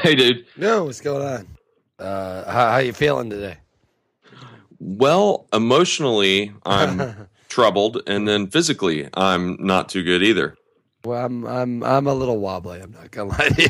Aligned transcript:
Hey, 0.02 0.14
dude. 0.14 0.46
No, 0.56 0.84
what's 0.84 1.00
going 1.02 1.26
on? 1.26 1.46
Uh, 1.98 2.50
how, 2.50 2.70
how 2.70 2.78
you 2.78 2.94
feeling 2.94 3.28
today? 3.28 3.58
Well, 4.78 5.46
emotionally, 5.52 6.54
I'm 6.64 7.28
troubled, 7.50 8.00
and 8.06 8.26
then 8.26 8.46
physically, 8.46 9.10
I'm 9.12 9.58
not 9.60 9.90
too 9.90 10.02
good 10.02 10.22
either. 10.22 10.56
Well, 11.04 11.22
I'm 11.22 11.46
I'm 11.46 11.82
I'm 11.84 12.06
a 12.06 12.14
little 12.14 12.38
wobbly. 12.38 12.80
I'm 12.80 12.92
not 12.92 13.10
gonna 13.10 13.28
lie 13.38 13.48
to 13.48 13.62
you. 13.62 13.68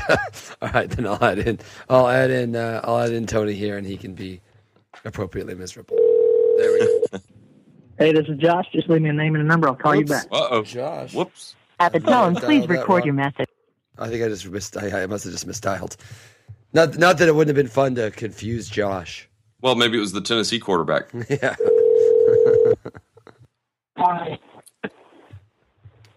All 0.63 0.69
right, 0.71 0.89
then 0.89 1.07
I'll 1.07 1.23
add 1.25 1.41
in 1.41 1.59
I'll 1.89 2.09
add 2.09 2.31
in 2.31 2.55
uh, 2.55 2.81
I'll 2.85 2.99
add 2.99 3.13
in 3.13 3.27
Tony 3.27 3.55
here, 3.55 3.77
and 3.77 3.85
he 3.87 3.97
can 3.97 4.15
be 4.15 4.41
appropriately 5.05 5.57
miserable. 5.57 5.97
There 6.59 6.73
we 6.73 6.79
go. 7.13 7.19
Hey, 7.99 8.13
this 8.13 8.27
is 8.29 8.39
Josh. 8.39 8.67
Just 8.73 8.89
leave 8.89 9.03
me 9.03 9.11
a 9.11 9.13
name 9.13 9.35
and 9.35 9.43
a 9.43 9.47
number. 9.47 9.67
I'll 9.69 9.75
call 9.75 9.97
you 9.97 10.05
back. 10.05 10.27
Uh 10.31 10.47
oh. 10.51 10.63
Josh. 10.63 11.13
Whoops. 11.13 11.57
At 11.81 11.93
the 11.93 11.99
I 11.99 12.11
tone, 12.11 12.37
please 12.37 12.69
record 12.69 13.01
wrong. 13.01 13.05
your 13.05 13.15
message. 13.15 13.50
I 14.01 14.09
think 14.09 14.25
I 14.25 14.29
just 14.29 14.49
missed. 14.49 14.77
I, 14.77 15.03
I 15.03 15.07
must 15.07 15.25
have 15.25 15.33
just 15.33 15.47
misdialed. 15.47 15.97
Not 16.73 16.97
not 16.99 17.19
that 17.19 17.29
it 17.29 17.35
wouldn't 17.35 17.57
have 17.57 17.63
been 17.63 17.73
fun 17.73 17.95
to 17.97 18.11
confuse 18.11 18.69
Josh. 18.69 19.29
Well, 19.61 19.75
maybe 19.75 19.99
it 19.99 20.01
was 20.01 20.13
the 20.13 20.21
Tennessee 20.23 20.59
quarterback. 20.59 21.11
Yeah. 21.29 21.55
Hi. 23.99 24.39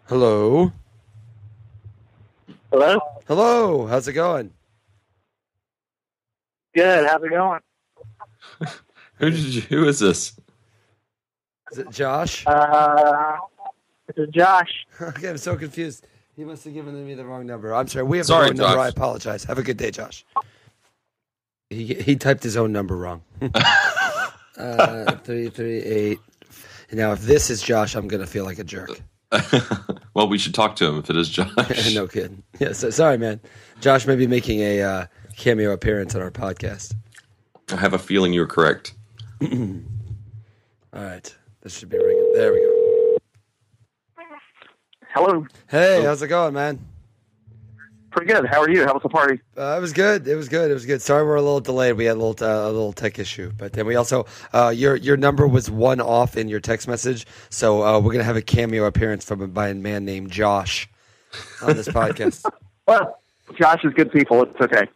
Hello. 0.07 0.71
Hello? 2.71 2.99
Hello. 3.27 3.87
How's 3.87 4.07
it 4.07 4.13
going? 4.13 4.53
Good. 6.73 7.05
How's 7.07 7.23
it 7.23 7.29
going? 7.29 7.59
Who 9.15 9.29
did 9.29 9.39
you? 9.39 9.61
Who 9.61 9.85
is 9.87 9.99
this? 9.99 10.39
Is 11.71 11.79
it 11.79 11.89
Josh? 11.89 12.45
Uh, 12.47 13.37
this 14.07 14.27
is 14.27 14.33
Josh. 14.33 14.85
Okay, 15.01 15.29
I'm 15.29 15.37
so 15.37 15.55
confused. 15.57 16.07
He 16.35 16.43
must 16.43 16.63
have 16.63 16.73
given 16.73 17.05
me 17.05 17.13
the 17.13 17.25
wrong 17.25 17.45
number. 17.45 17.73
I'm 17.73 17.87
sorry. 17.87 18.05
We 18.05 18.17
have 18.17 18.25
Sorry, 18.25 18.49
the 18.51 18.61
wrong 18.61 18.71
number. 18.71 18.81
I 18.81 18.87
apologize. 18.87 19.43
Have 19.43 19.59
a 19.59 19.63
good 19.63 19.77
day, 19.77 19.91
Josh. 19.91 20.25
He 21.69 21.93
he 21.93 22.15
typed 22.15 22.43
his 22.43 22.57
own 22.57 22.71
number 22.71 22.95
wrong. 22.95 23.23
uh, 24.57 25.15
three 25.17 25.49
three 25.49 25.79
eight. 25.79 26.19
Now, 26.91 27.11
if 27.13 27.21
this 27.21 27.49
is 27.49 27.61
Josh, 27.61 27.95
I'm 27.95 28.07
gonna 28.07 28.27
feel 28.27 28.45
like 28.45 28.59
a 28.59 28.63
jerk. 28.63 29.01
well, 30.13 30.27
we 30.27 30.37
should 30.37 30.53
talk 30.53 30.75
to 30.77 30.85
him 30.85 30.99
if 30.99 31.09
it 31.09 31.17
is 31.17 31.29
Josh. 31.29 31.93
no 31.95 32.07
kidding. 32.07 32.43
Yeah, 32.59 32.73
so, 32.73 32.89
sorry, 32.89 33.17
man. 33.17 33.39
Josh 33.79 34.05
may 34.05 34.15
be 34.15 34.27
making 34.27 34.59
a 34.59 34.81
uh, 34.81 35.05
cameo 35.37 35.71
appearance 35.71 36.13
on 36.15 36.21
our 36.21 36.31
podcast. 36.31 36.95
I 37.71 37.77
have 37.77 37.93
a 37.93 37.99
feeling 37.99 38.33
you're 38.33 38.47
correct. 38.47 38.93
All 39.41 39.49
right, 40.93 41.35
this 41.61 41.77
should 41.77 41.89
be 41.89 41.97
ringing. 41.97 42.31
There 42.35 42.53
we 42.53 42.59
go. 42.59 42.72
Hello. 45.13 45.45
Hey, 45.69 46.03
how's 46.03 46.23
it 46.23 46.27
going, 46.27 46.55
man? 46.55 46.79
Pretty 48.09 48.33
good. 48.33 48.47
How 48.47 48.61
are 48.61 48.69
you? 48.69 48.83
How 48.83 48.93
was 48.93 49.03
the 49.03 49.09
party? 49.09 49.39
Uh, 49.55 49.75
it 49.77 49.79
was 49.79 49.93
good. 49.93 50.27
It 50.27 50.35
was 50.35 50.49
good. 50.49 50.71
It 50.71 50.73
was 50.73 50.87
good. 50.87 51.03
Sorry, 51.03 51.23
we're 51.23 51.35
a 51.35 51.41
little 51.41 51.59
delayed. 51.59 51.97
We 51.97 52.05
had 52.05 52.17
a 52.17 52.19
little 52.19 52.47
uh, 52.47 52.65
a 52.65 52.71
little 52.71 52.93
tech 52.93 53.19
issue, 53.19 53.51
but 53.55 53.73
then 53.73 53.85
we 53.85 53.95
also 53.95 54.25
uh, 54.53 54.73
your 54.75 54.95
your 54.95 55.15
number 55.15 55.47
was 55.47 55.69
one 55.69 56.01
off 56.01 56.35
in 56.35 56.47
your 56.47 56.59
text 56.59 56.87
message, 56.87 57.27
so 57.51 57.83
uh, 57.83 57.99
we're 57.99 58.11
gonna 58.11 58.23
have 58.23 58.35
a 58.35 58.41
cameo 58.41 58.85
appearance 58.85 59.23
from 59.23 59.41
a, 59.41 59.47
by 59.47 59.69
a 59.69 59.75
man 59.75 60.03
named 60.03 60.31
Josh 60.31 60.89
on 61.61 61.75
this 61.75 61.87
podcast. 61.89 62.43
Well, 62.87 63.19
Josh 63.55 63.83
is 63.83 63.93
good 63.93 64.11
people. 64.11 64.41
It's 64.41 64.61
okay. 64.61 64.87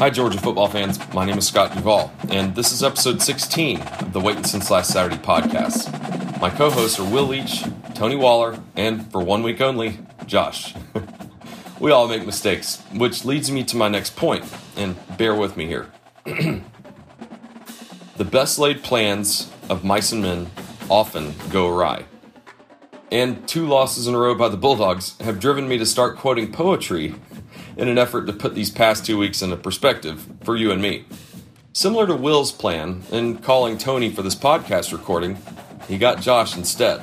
Hi, 0.00 0.08
Georgia 0.08 0.38
football 0.38 0.66
fans. 0.66 0.98
My 1.12 1.26
name 1.26 1.36
is 1.36 1.46
Scott 1.46 1.74
Duvall, 1.74 2.10
and 2.30 2.54
this 2.54 2.72
is 2.72 2.82
episode 2.82 3.20
16 3.20 3.82
of 3.82 4.14
the 4.14 4.20
Waiting 4.20 4.44
Since 4.44 4.70
Last 4.70 4.90
Saturday 4.90 5.18
podcast. 5.18 6.40
My 6.40 6.48
co 6.48 6.70
hosts 6.70 6.98
are 6.98 7.04
Will 7.04 7.26
Leach, 7.26 7.64
Tony 7.92 8.16
Waller, 8.16 8.58
and 8.76 9.12
for 9.12 9.22
one 9.22 9.42
week 9.42 9.60
only, 9.60 9.98
Josh. 10.24 10.74
we 11.80 11.90
all 11.90 12.08
make 12.08 12.24
mistakes, 12.24 12.82
which 12.94 13.26
leads 13.26 13.50
me 13.50 13.62
to 13.64 13.76
my 13.76 13.88
next 13.88 14.16
point, 14.16 14.46
and 14.74 14.96
bear 15.18 15.34
with 15.34 15.58
me 15.58 15.66
here. 15.66 15.90
the 16.24 16.64
best 18.24 18.58
laid 18.58 18.82
plans 18.82 19.52
of 19.68 19.84
mice 19.84 20.12
and 20.12 20.22
men 20.22 20.50
often 20.88 21.34
go 21.50 21.68
awry. 21.68 22.06
And 23.12 23.46
two 23.46 23.66
losses 23.66 24.06
in 24.06 24.14
a 24.14 24.18
row 24.18 24.34
by 24.34 24.48
the 24.48 24.56
Bulldogs 24.56 25.18
have 25.18 25.38
driven 25.38 25.68
me 25.68 25.76
to 25.76 25.84
start 25.84 26.16
quoting 26.16 26.50
poetry 26.50 27.16
in 27.80 27.88
an 27.88 27.96
effort 27.96 28.26
to 28.26 28.32
put 28.34 28.54
these 28.54 28.70
past 28.70 29.06
two 29.06 29.16
weeks 29.16 29.40
into 29.40 29.56
perspective 29.56 30.28
for 30.44 30.54
you 30.54 30.70
and 30.70 30.82
me. 30.82 31.06
Similar 31.72 32.06
to 32.08 32.14
Will's 32.14 32.52
plan 32.52 33.02
in 33.10 33.38
calling 33.38 33.78
Tony 33.78 34.10
for 34.10 34.20
this 34.20 34.34
podcast 34.34 34.92
recording, 34.92 35.38
he 35.88 35.96
got 35.96 36.20
Josh 36.20 36.58
instead. 36.58 37.02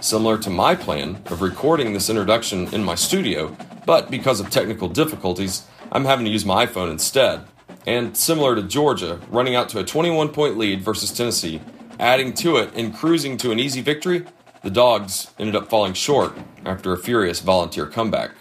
Similar 0.00 0.36
to 0.38 0.50
my 0.50 0.74
plan 0.74 1.22
of 1.26 1.40
recording 1.40 1.94
this 1.94 2.10
introduction 2.10 2.72
in 2.74 2.84
my 2.84 2.96
studio, 2.96 3.56
but 3.86 4.10
because 4.10 4.40
of 4.40 4.50
technical 4.50 4.88
difficulties, 4.90 5.64
I'm 5.90 6.04
having 6.04 6.26
to 6.26 6.30
use 6.30 6.44
my 6.44 6.66
iPhone 6.66 6.90
instead. 6.90 7.40
And 7.86 8.14
similar 8.14 8.54
to 8.54 8.62
Georgia, 8.62 9.20
running 9.30 9.54
out 9.54 9.70
to 9.70 9.78
a 9.78 9.84
21 9.84 10.28
point 10.28 10.58
lead 10.58 10.82
versus 10.82 11.12
Tennessee, 11.12 11.62
adding 11.98 12.34
to 12.34 12.58
it 12.58 12.74
and 12.74 12.94
cruising 12.94 13.38
to 13.38 13.52
an 13.52 13.58
easy 13.58 13.80
victory, 13.80 14.26
the 14.62 14.70
Dogs 14.70 15.30
ended 15.38 15.56
up 15.56 15.70
falling 15.70 15.94
short 15.94 16.36
after 16.66 16.92
a 16.92 16.98
furious 16.98 17.40
volunteer 17.40 17.86
comeback. 17.86 18.32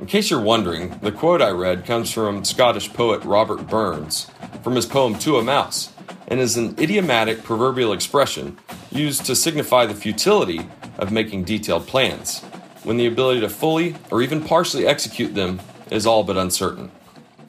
In 0.00 0.06
case 0.06 0.30
you're 0.30 0.40
wondering, 0.40 0.98
the 1.00 1.12
quote 1.12 1.42
I 1.42 1.50
read 1.50 1.84
comes 1.84 2.10
from 2.10 2.42
Scottish 2.42 2.90
poet 2.90 3.22
Robert 3.22 3.68
Burns 3.68 4.30
from 4.62 4.74
his 4.74 4.86
poem 4.86 5.18
To 5.18 5.36
a 5.36 5.42
Mouse 5.42 5.92
and 6.26 6.40
is 6.40 6.56
an 6.56 6.74
idiomatic 6.80 7.42
proverbial 7.42 7.92
expression 7.92 8.56
used 8.90 9.26
to 9.26 9.36
signify 9.36 9.84
the 9.84 9.94
futility 9.94 10.66
of 10.96 11.12
making 11.12 11.44
detailed 11.44 11.86
plans, 11.86 12.40
when 12.82 12.96
the 12.96 13.06
ability 13.06 13.40
to 13.40 13.50
fully 13.50 13.94
or 14.10 14.22
even 14.22 14.42
partially 14.42 14.86
execute 14.86 15.34
them 15.34 15.60
is 15.90 16.06
all 16.06 16.24
but 16.24 16.38
uncertain. 16.38 16.90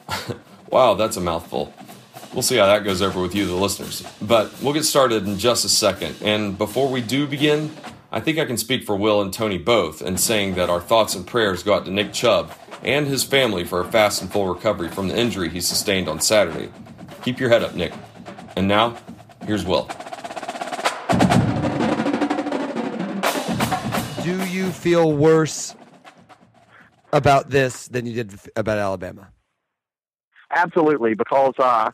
wow, 0.69 0.93
that's 0.93 1.15
a 1.15 1.21
mouthful. 1.21 1.73
We'll 2.33 2.41
see 2.41 2.57
how 2.57 2.65
that 2.65 2.83
goes 2.83 3.01
over 3.01 3.21
with 3.21 3.33
you, 3.33 3.45
the 3.45 3.55
listeners. 3.55 4.03
But 4.21 4.51
we'll 4.61 4.73
get 4.73 4.83
started 4.83 5.25
in 5.25 5.37
just 5.37 5.63
a 5.63 5.69
second. 5.69 6.17
And 6.21 6.57
before 6.57 6.89
we 6.89 7.01
do 7.01 7.27
begin, 7.27 7.71
I 8.13 8.19
think 8.19 8.37
I 8.37 8.45
can 8.45 8.57
speak 8.57 8.83
for 8.83 8.97
Will 8.97 9.21
and 9.21 9.31
Tony 9.33 9.57
both 9.57 10.01
in 10.01 10.17
saying 10.17 10.55
that 10.55 10.69
our 10.69 10.81
thoughts 10.81 11.15
and 11.15 11.25
prayers 11.25 11.63
go 11.63 11.73
out 11.73 11.85
to 11.85 11.91
Nick 11.91 12.11
Chubb 12.11 12.51
and 12.83 13.07
his 13.07 13.23
family 13.23 13.63
for 13.63 13.79
a 13.79 13.85
fast 13.89 14.21
and 14.21 14.29
full 14.29 14.53
recovery 14.53 14.89
from 14.89 15.07
the 15.07 15.17
injury 15.17 15.47
he 15.47 15.61
sustained 15.61 16.09
on 16.09 16.19
Saturday. 16.19 16.69
Keep 17.23 17.39
your 17.39 17.49
head 17.49 17.63
up, 17.63 17.73
Nick. 17.73 17.93
And 18.57 18.67
now, 18.67 18.97
here's 19.45 19.65
Will. 19.65 19.89
Do 24.23 24.45
you 24.47 24.71
feel 24.71 25.13
worse 25.13 25.73
about 27.13 27.49
this 27.49 27.87
than 27.87 28.05
you 28.05 28.13
did 28.25 28.37
about 28.57 28.77
Alabama? 28.77 29.29
Absolutely, 30.53 31.13
because 31.13 31.53
uh, 31.59 31.91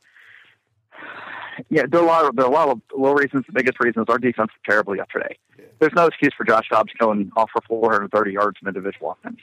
yeah, 1.69 1.83
there 1.89 2.01
are 2.01 2.03
a 2.03 2.07
lot 2.07 2.25
of 2.25 2.35
there 2.35 2.45
are 2.45 2.51
a 2.51 2.53
lot 2.53 2.69
of 2.69 2.81
little 2.95 3.15
reasons. 3.15 3.45
The 3.45 3.53
biggest 3.53 3.77
reason 3.79 4.01
is 4.01 4.05
our 4.09 4.17
defense 4.17 4.51
was 4.53 4.61
terrible 4.65 4.95
yesterday. 4.95 5.37
There's 5.79 5.93
no 5.93 6.07
excuse 6.07 6.33
for 6.35 6.43
Josh 6.43 6.67
Dobbs 6.69 6.91
going 6.99 7.31
off 7.35 7.49
for 7.51 7.61
430 7.67 8.31
yards 8.31 8.57
in 8.61 8.67
individual 8.67 9.11
offense. 9.11 9.39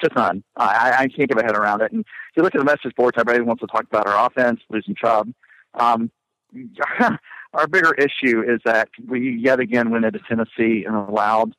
Just 0.00 0.16
none. 0.16 0.42
I, 0.56 0.92
I 0.98 1.08
can't 1.08 1.28
get 1.28 1.36
my 1.36 1.44
head 1.44 1.56
around 1.56 1.82
it. 1.82 1.92
And 1.92 2.00
if 2.00 2.36
you 2.36 2.42
look 2.42 2.54
at 2.54 2.58
the 2.58 2.64
message 2.64 2.94
boards, 2.96 3.16
everybody 3.18 3.42
wants 3.44 3.60
to 3.60 3.66
talk 3.66 3.84
about 3.84 4.06
our 4.06 4.26
offense, 4.26 4.60
losing 4.68 4.94
Chubb. 4.94 5.32
Um, 5.74 6.10
our 7.54 7.66
bigger 7.68 7.94
issue 7.94 8.42
is 8.42 8.60
that 8.64 8.88
we 9.06 9.38
yet 9.38 9.60
again 9.60 9.90
went 9.90 10.04
into 10.04 10.20
Tennessee 10.28 10.84
and 10.86 10.94
allowed. 10.94 11.54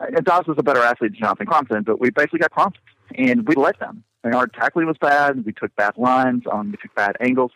And 0.00 0.24
Dobbs 0.24 0.48
was 0.48 0.56
a 0.58 0.62
better 0.62 0.80
athlete 0.80 1.12
than 1.12 1.20
Jonathan 1.20 1.46
Crompton, 1.46 1.82
but 1.82 2.00
we 2.00 2.10
basically 2.10 2.40
got 2.40 2.50
Crompton, 2.50 2.82
and 3.14 3.46
we 3.46 3.54
let 3.54 3.78
them. 3.78 4.02
And 4.24 4.34
our 4.34 4.46
tackling 4.46 4.86
was 4.86 4.96
bad. 4.98 5.44
We 5.44 5.52
took 5.52 5.74
bad 5.76 5.96
lines. 5.96 6.44
Um, 6.50 6.70
we 6.70 6.76
took 6.76 6.94
bad 6.94 7.16
angles. 7.20 7.52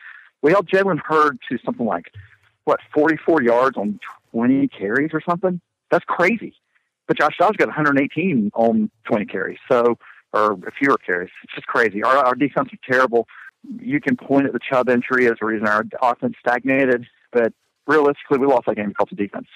We 0.47 0.53
held 0.53 0.69
Jalen 0.69 1.01
Hurd 1.05 1.41
to 1.51 1.59
something 1.65 1.84
like 1.84 2.12
what 2.67 2.79
44 2.95 3.43
yards 3.43 3.77
on 3.77 3.99
20 4.31 4.69
carries 4.69 5.11
or 5.12 5.21
something. 5.29 5.61
That's 5.91 6.05
crazy. 6.05 6.55
But 7.09 7.19
Josh 7.19 7.37
Dobbs 7.37 7.57
got 7.57 7.67
118 7.67 8.53
on 8.55 8.88
20 9.09 9.26
carries, 9.26 9.59
so 9.69 9.99
or 10.32 10.56
fewer 10.79 10.99
carries. 10.99 11.31
It's 11.43 11.55
just 11.56 11.67
crazy. 11.67 12.05
Our, 12.05 12.19
our 12.19 12.37
defense 12.37 12.69
is 12.73 12.79
terrible. 12.88 13.26
You 13.81 14.00
can 14.00 14.17
point 14.17 14.47
at 14.47 14.53
the 14.53 14.61
Chubb 14.61 14.88
injury 14.88 15.26
as 15.26 15.35
a 15.43 15.47
reason 15.47 15.67
our 15.67 15.85
offense 16.00 16.35
stagnated, 16.38 17.06
but 17.32 17.53
realistically, 17.88 18.38
we 18.38 18.47
lost 18.47 18.67
that 18.67 18.76
game 18.76 18.91
because 18.91 19.09
of 19.11 19.19
defense. 19.19 19.49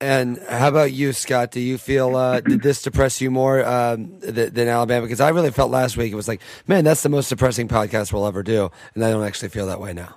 And 0.00 0.38
how 0.48 0.68
about 0.68 0.92
you, 0.92 1.12
Scott? 1.12 1.50
Do 1.50 1.60
you 1.60 1.76
feel 1.76 2.14
uh, 2.14 2.40
did 2.40 2.62
this 2.62 2.82
depress 2.82 3.20
you 3.20 3.32
more 3.32 3.66
um, 3.66 4.20
th- 4.20 4.52
than 4.52 4.68
Alabama? 4.68 5.04
Because 5.04 5.20
I 5.20 5.30
really 5.30 5.50
felt 5.50 5.72
last 5.72 5.96
week 5.96 6.12
it 6.12 6.16
was 6.16 6.28
like, 6.28 6.40
man, 6.68 6.84
that's 6.84 7.02
the 7.02 7.08
most 7.08 7.28
depressing 7.28 7.66
podcast 7.66 8.12
we'll 8.12 8.26
ever 8.26 8.44
do, 8.44 8.70
and 8.94 9.04
I 9.04 9.10
don't 9.10 9.24
actually 9.24 9.48
feel 9.48 9.66
that 9.66 9.80
way 9.80 9.92
now. 9.92 10.14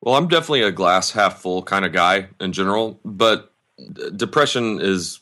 Well, 0.00 0.16
I'm 0.16 0.26
definitely 0.26 0.62
a 0.62 0.72
glass 0.72 1.12
half 1.12 1.40
full 1.40 1.62
kind 1.62 1.84
of 1.84 1.92
guy 1.92 2.28
in 2.40 2.52
general, 2.52 2.98
but 3.04 3.52
d- 3.92 4.10
depression 4.16 4.80
is 4.80 5.20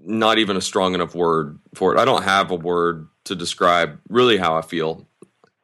not 0.00 0.38
even 0.38 0.56
a 0.56 0.60
strong 0.60 0.94
enough 0.94 1.14
word 1.14 1.60
for 1.74 1.94
it. 1.94 1.98
I 2.00 2.04
don't 2.04 2.24
have 2.24 2.50
a 2.50 2.56
word 2.56 3.06
to 3.24 3.36
describe 3.36 4.00
really 4.08 4.36
how 4.36 4.56
I 4.56 4.62
feel. 4.62 5.06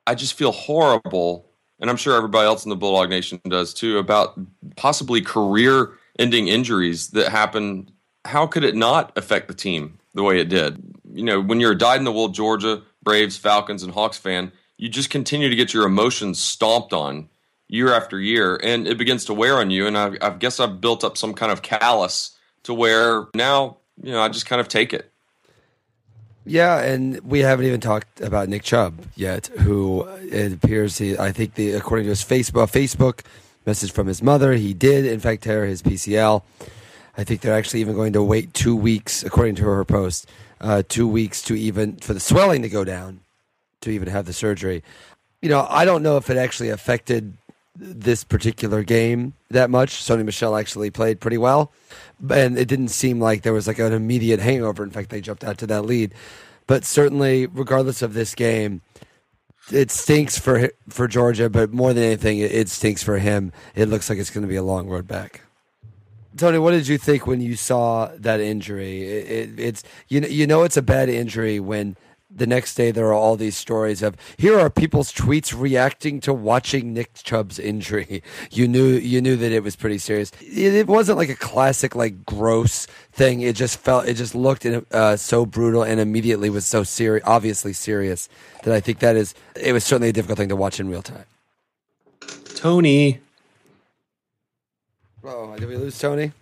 I 0.06 0.14
just 0.14 0.34
feel 0.34 0.52
horrible, 0.52 1.44
and 1.80 1.90
I'm 1.90 1.96
sure 1.96 2.16
everybody 2.16 2.46
else 2.46 2.64
in 2.64 2.70
the 2.70 2.76
Bulldog 2.76 3.10
Nation 3.10 3.40
does 3.48 3.75
too, 3.75 3.98
about 3.98 4.38
possibly 4.76 5.20
career 5.20 5.90
ending 6.18 6.48
injuries 6.48 7.08
that 7.08 7.28
happen. 7.28 7.90
How 8.24 8.46
could 8.46 8.64
it 8.64 8.74
not 8.74 9.16
affect 9.16 9.48
the 9.48 9.54
team? 9.54 9.98
the 10.18 10.24
way 10.24 10.40
it 10.40 10.48
did. 10.48 10.82
You 11.12 11.22
know, 11.22 11.40
when 11.40 11.60
you're 11.60 11.72
a 11.72 11.78
dyed 11.78 11.98
in 11.98 12.04
the 12.04 12.12
wool 12.12 12.28
Georgia, 12.28 12.82
Braves, 13.02 13.36
Falcons, 13.36 13.82
and 13.82 13.94
Hawks 13.94 14.18
fan, 14.18 14.52
you 14.76 14.88
just 14.88 15.10
continue 15.10 15.48
to 15.48 15.56
get 15.56 15.72
your 15.72 15.86
emotions 15.86 16.40
stomped 16.40 16.92
on 16.92 17.28
year 17.68 17.92
after 17.92 18.18
year, 18.18 18.58
and 18.62 18.86
it 18.86 18.98
begins 18.98 19.24
to 19.26 19.34
wear 19.34 19.58
on 19.58 19.70
you. 19.70 19.86
And 19.86 19.96
I, 19.96 20.12
I 20.20 20.30
guess 20.30 20.60
I've 20.60 20.80
built 20.80 21.04
up 21.04 21.16
some 21.16 21.34
kind 21.34 21.52
of 21.52 21.62
callus 21.62 22.36
to 22.64 22.74
where 22.74 23.28
now, 23.34 23.78
you 24.02 24.12
know, 24.12 24.20
I 24.20 24.28
just 24.28 24.46
kind 24.46 24.60
of 24.60 24.68
take 24.68 24.92
it. 24.92 25.12
Yeah, 26.44 26.80
and 26.80 27.20
we 27.20 27.40
haven't 27.40 27.66
even 27.66 27.80
talked 27.80 28.20
about 28.20 28.48
Nick 28.48 28.62
Chubb 28.62 29.04
yet, 29.14 29.48
who 29.48 30.04
it 30.22 30.52
appears 30.52 30.96
he, 30.96 31.16
I 31.16 31.30
think 31.30 31.54
the 31.54 31.72
according 31.72 32.06
to 32.06 32.10
his 32.10 32.24
Facebook 32.24 32.70
Facebook 32.72 33.20
message 33.68 33.92
from 33.92 34.06
his 34.06 34.22
mother, 34.22 34.54
he 34.54 34.72
did 34.72 35.04
in 35.04 35.20
fact 35.20 35.42
tear 35.42 35.66
his 35.66 35.82
PCL. 35.82 36.42
I 37.18 37.24
think 37.24 37.42
they're 37.42 37.54
actually 37.54 37.82
even 37.82 37.94
going 37.94 38.14
to 38.14 38.22
wait 38.22 38.54
two 38.54 38.74
weeks, 38.74 39.22
according 39.22 39.56
to 39.56 39.64
her 39.64 39.84
post, 39.84 40.26
uh, 40.60 40.82
two 40.88 41.06
weeks 41.06 41.42
to 41.42 41.54
even 41.54 41.96
for 41.96 42.14
the 42.14 42.20
swelling 42.20 42.62
to 42.62 42.70
go 42.70 42.82
down, 42.82 43.20
to 43.82 43.90
even 43.90 44.08
have 44.08 44.24
the 44.24 44.32
surgery. 44.32 44.82
You 45.42 45.50
know, 45.50 45.66
I 45.68 45.84
don't 45.84 46.02
know 46.02 46.16
if 46.16 46.30
it 46.30 46.38
actually 46.38 46.70
affected 46.70 47.36
this 47.76 48.24
particular 48.24 48.82
game 48.82 49.34
that 49.50 49.68
much. 49.68 50.02
Sony 50.02 50.24
Michel 50.24 50.56
actually 50.56 50.90
played 50.90 51.20
pretty 51.20 51.38
well, 51.38 51.70
and 52.30 52.58
it 52.58 52.68
didn't 52.68 52.88
seem 52.88 53.20
like 53.20 53.42
there 53.42 53.52
was 53.52 53.66
like 53.66 53.78
an 53.78 53.92
immediate 53.92 54.40
hangover. 54.40 54.82
In 54.82 54.90
fact, 54.90 55.10
they 55.10 55.20
jumped 55.20 55.44
out 55.44 55.58
to 55.58 55.66
that 55.66 55.84
lead. 55.84 56.14
But 56.66 56.86
certainly, 56.86 57.46
regardless 57.46 58.00
of 58.00 58.14
this 58.14 58.34
game, 58.34 58.80
it 59.70 59.90
stinks 59.90 60.38
for 60.38 60.70
for 60.88 61.08
Georgia. 61.08 61.48
But 61.50 61.72
more 61.72 61.92
than 61.92 62.04
anything, 62.04 62.38
it, 62.38 62.52
it 62.52 62.68
stinks 62.68 63.02
for 63.02 63.18
him. 63.18 63.52
It 63.74 63.88
looks 63.88 64.08
like 64.08 64.18
it's 64.18 64.30
going 64.30 64.42
to 64.42 64.48
be 64.48 64.56
a 64.56 64.62
long 64.62 64.88
road 64.88 65.06
back. 65.06 65.42
Tony, 66.36 66.58
what 66.58 66.70
did 66.70 66.86
you 66.86 66.98
think 66.98 67.26
when 67.26 67.40
you 67.40 67.56
saw 67.56 68.10
that 68.16 68.40
injury? 68.40 69.02
It, 69.02 69.30
it, 69.30 69.60
it's 69.60 69.82
you 70.08 70.20
know 70.20 70.28
you 70.28 70.46
know 70.46 70.62
it's 70.62 70.76
a 70.76 70.82
bad 70.82 71.08
injury 71.08 71.58
when 71.60 71.96
the 72.30 72.46
next 72.46 72.75
day 72.75 72.90
there 72.90 73.06
are 73.06 73.14
all 73.14 73.36
these 73.36 73.56
stories 73.56 74.02
of 74.02 74.14
here 74.36 74.58
are 74.58 74.69
people's 74.69 75.12
tweets 75.12 75.58
reacting 75.58 76.20
to 76.20 76.32
watching 76.32 76.92
Nick 76.92 77.14
Chubb's 77.14 77.58
injury. 77.58 78.22
You 78.50 78.66
knew 78.66 78.86
you 78.86 79.20
knew 79.20 79.36
that 79.36 79.52
it 79.52 79.62
was 79.62 79.76
pretty 79.76 79.98
serious. 79.98 80.32
It, 80.40 80.75
it 80.75 80.86
wasn't 80.86 81.19
like 81.19 81.28
a 81.28 81.36
classic 81.36 81.94
like 81.94 82.25
gross 82.25 82.86
thing. 83.12 83.40
It 83.40 83.56
just 83.56 83.78
felt 83.78 84.06
it 84.08 84.14
just 84.14 84.34
looked 84.34 84.66
uh, 84.66 85.16
so 85.16 85.46
brutal 85.46 85.82
and 85.82 86.00
immediately 86.00 86.50
was 86.50 86.66
so 86.66 86.82
serious, 86.82 87.25
obviously 87.26 87.72
serious 87.72 88.28
that 88.64 88.75
I 88.75 88.80
think 88.80 89.00
that 89.00 89.16
is 89.16 89.34
it 89.54 89.72
was 89.72 89.84
certainly 89.84 90.08
a 90.08 90.12
difficult 90.12 90.38
thing 90.38 90.48
to 90.48 90.56
watch 90.56 90.80
in 90.80 90.88
real 90.88 91.02
time. 91.02 91.25
Tony. 92.54 93.20
Oh, 95.22 95.56
did 95.56 95.69
we 95.69 95.76
lose 95.76 95.98
Tony? 95.98 96.32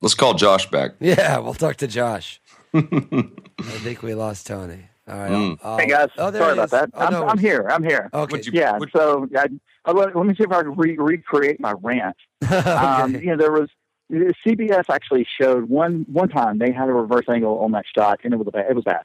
Let's 0.00 0.14
call 0.14 0.34
Josh 0.34 0.70
back. 0.70 0.92
Yeah, 1.00 1.38
we'll 1.38 1.54
talk 1.54 1.76
to 1.76 1.86
Josh. 1.86 2.40
I 2.74 3.78
think 3.82 4.02
we 4.02 4.14
lost 4.14 4.46
Tony. 4.46 4.86
All 5.08 5.16
right. 5.16 5.30
Mm. 5.30 5.80
hey 5.80 5.88
guys, 5.88 6.08
oh, 6.18 6.30
sorry 6.32 6.52
about 6.52 6.70
that. 6.70 6.90
Oh, 6.94 7.00
I'm, 7.00 7.12
no. 7.12 7.26
I'm, 7.26 7.38
here. 7.38 7.66
I'm 7.68 7.82
here. 7.82 8.10
Okay. 8.14 8.42
You, 8.44 8.52
yeah. 8.54 8.78
Would, 8.78 8.90
so 8.94 9.28
I, 9.36 9.48
I, 9.84 9.90
let, 9.90 10.14
let, 10.14 10.24
me 10.24 10.34
see 10.36 10.44
if 10.44 10.52
I 10.52 10.62
can 10.62 10.76
re- 10.76 10.96
recreate 10.98 11.58
my 11.58 11.74
rant. 11.82 12.16
okay. 12.44 12.56
um, 12.56 13.14
you 13.16 13.26
know, 13.26 13.36
there 13.36 13.50
was 13.50 13.68
CBS 14.10 14.84
actually 14.88 15.26
showed 15.40 15.68
one 15.68 16.06
one 16.10 16.28
time 16.28 16.58
they 16.58 16.72
had 16.72 16.88
a 16.88 16.92
reverse 16.92 17.26
angle 17.28 17.58
on 17.58 17.72
that 17.72 17.84
shot, 17.94 18.20
and 18.24 18.32
it 18.32 18.36
was 18.36 18.48
bad. 18.52 18.66
It 18.68 18.74
was 18.74 18.84
bad, 18.84 19.02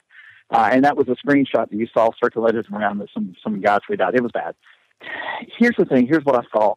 uh, 0.51 0.69
and 0.71 0.83
that 0.83 0.97
was 0.97 1.07
a 1.07 1.15
screenshot 1.15 1.69
that 1.69 1.73
you 1.73 1.87
saw 1.93 2.11
circulated 2.21 2.65
around 2.71 2.99
that 2.99 3.09
some 3.13 3.35
some 3.43 3.61
guys 3.61 3.79
tweeted 3.89 4.01
out. 4.01 4.15
It 4.15 4.23
was 4.23 4.31
bad. 4.31 4.55
Here's 5.57 5.75
the 5.77 5.85
thing. 5.85 6.07
Here's 6.07 6.23
what 6.23 6.35
I 6.35 6.43
saw. 6.51 6.75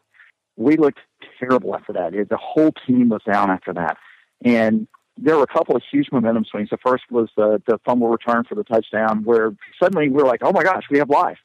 We 0.57 0.77
looked 0.77 0.99
terrible 1.39 1.75
after 1.75 1.93
that. 1.93 2.13
It, 2.13 2.29
the 2.29 2.37
whole 2.37 2.71
team 2.85 3.09
was 3.09 3.21
down 3.23 3.49
after 3.49 3.73
that, 3.73 3.97
and 4.43 4.87
there 5.21 5.37
were 5.37 5.43
a 5.43 5.47
couple 5.47 5.75
of 5.75 5.83
huge 5.91 6.11
momentum 6.11 6.45
swings. 6.45 6.69
The 6.69 6.77
first 6.77 7.03
was 7.09 7.29
the, 7.35 7.61
the 7.67 7.79
fumble 7.85 8.07
return 8.07 8.43
for 8.45 8.55
the 8.55 8.63
touchdown, 8.63 9.23
where 9.23 9.53
suddenly 9.81 10.09
we 10.09 10.21
are 10.21 10.25
like, 10.25 10.41
oh 10.43 10.51
my 10.51 10.63
gosh, 10.63 10.83
we 10.89 10.99
have 10.99 11.09
life. 11.09 11.39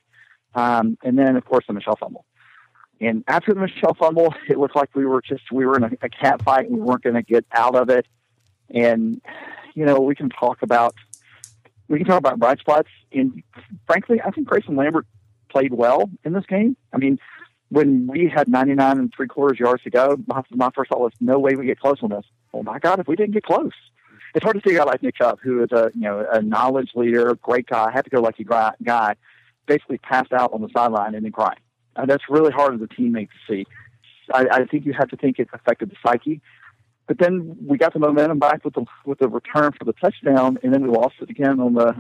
Um, 0.55 0.97
and 1.03 1.19
then, 1.19 1.37
of 1.37 1.44
course, 1.44 1.65
the 1.67 1.73
Michel 1.73 1.97
fumble. 1.97 2.25
And 3.00 3.25
after 3.26 3.53
the 3.53 3.61
Michel 3.61 3.94
fumble, 3.94 4.35
it 4.49 4.59
looked 4.59 4.76
like 4.76 4.91
we 4.94 5.05
were 5.05 5.21
just 5.21 5.50
we 5.50 5.67
were 5.67 5.76
in 5.76 5.85
a, 5.85 5.91
a 6.03 6.09
cat 6.09 6.43
fight 6.43 6.69
and 6.69 6.76
we 6.76 6.82
weren't 6.82 7.03
going 7.03 7.17
to 7.17 7.23
get 7.23 7.44
out 7.53 7.75
of 7.75 7.91
it. 7.91 8.06
And 8.71 9.21
you 9.75 9.85
know, 9.85 10.00
we 10.00 10.15
can 10.15 10.31
talk 10.31 10.62
about 10.62 10.94
we 11.88 11.99
can 11.99 12.06
talk 12.06 12.19
about 12.19 12.38
bright 12.38 12.61
spots. 12.61 12.88
And 13.12 13.43
frankly, 13.87 14.21
I 14.25 14.31
think 14.31 14.47
Grayson 14.47 14.76
Lambert 14.76 15.06
played 15.50 15.75
well 15.75 16.11
in 16.25 16.32
this 16.32 16.47
game. 16.47 16.76
I 16.93 16.99
mean, 16.99 17.19
when 17.69 18.06
we 18.06 18.29
had 18.29 18.49
99 18.49 18.99
and 18.99 19.12
three 19.15 19.26
quarters 19.26 19.59
yards 19.59 19.82
to 19.82 19.91
go, 19.91 20.17
my, 20.26 20.43
my 20.50 20.71
first 20.75 20.91
thought 20.91 21.00
was, 21.00 21.12
no 21.21 21.38
way 21.38 21.55
we 21.56 21.67
get 21.67 21.79
close 21.79 21.99
on 22.03 22.11
this. 22.11 22.25
Oh 22.54 22.62
my 22.62 22.78
God, 22.78 23.00
if 23.00 23.08
we 23.08 23.16
didn't 23.16 23.34
get 23.34 23.42
close. 23.42 23.72
It's 24.34 24.44
hard 24.44 24.60
to 24.60 24.68
see 24.68 24.74
a 24.74 24.78
guy 24.78 24.84
like 24.84 25.02
Nick 25.02 25.16
Chubb, 25.16 25.38
who 25.42 25.62
is 25.62 25.72
a 25.72 25.90
you 25.94 26.02
know 26.02 26.26
a 26.30 26.40
knowledge 26.40 26.90
leader, 26.94 27.34
great 27.42 27.66
guy, 27.66 27.90
happy 27.90 28.10
go 28.10 28.20
lucky 28.20 28.44
guy, 28.44 29.16
basically 29.66 29.98
passed 29.98 30.32
out 30.32 30.52
on 30.52 30.62
the 30.62 30.68
sideline 30.74 31.14
and 31.14 31.24
then 31.24 31.32
crying. 31.32 31.58
And 31.96 32.08
that's 32.08 32.24
really 32.28 32.52
hard 32.52 32.74
as 32.74 32.80
a 32.80 32.86
teammate 32.86 33.28
to 33.28 33.52
see. 33.52 33.66
I, 34.32 34.46
I 34.50 34.64
think 34.64 34.86
you 34.86 34.92
have 34.92 35.08
to 35.08 35.16
think 35.16 35.38
it 35.38 35.48
affected 35.52 35.90
the 35.90 35.96
psyche. 36.04 36.40
But 37.06 37.18
then 37.18 37.56
we 37.66 37.76
got 37.76 37.92
the 37.92 37.98
momentum 37.98 38.38
back 38.38 38.64
with 38.64 38.74
the 38.74 38.84
with 39.04 39.18
the 39.18 39.28
return 39.28 39.72
for 39.72 39.84
the 39.84 39.92
touchdown, 39.92 40.58
and 40.62 40.72
then 40.72 40.82
we 40.82 40.88
lost 40.88 41.16
it 41.20 41.30
again 41.30 41.60
on 41.60 41.74
the 41.74 41.94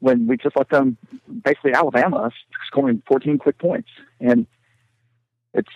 when 0.00 0.26
we 0.26 0.36
just 0.36 0.56
let 0.56 0.68
them 0.70 0.98
basically 1.44 1.72
Alabama 1.72 2.30
scoring 2.66 3.02
14 3.06 3.38
quick 3.38 3.58
points. 3.58 3.88
And 4.20 4.46
it's 5.54 5.72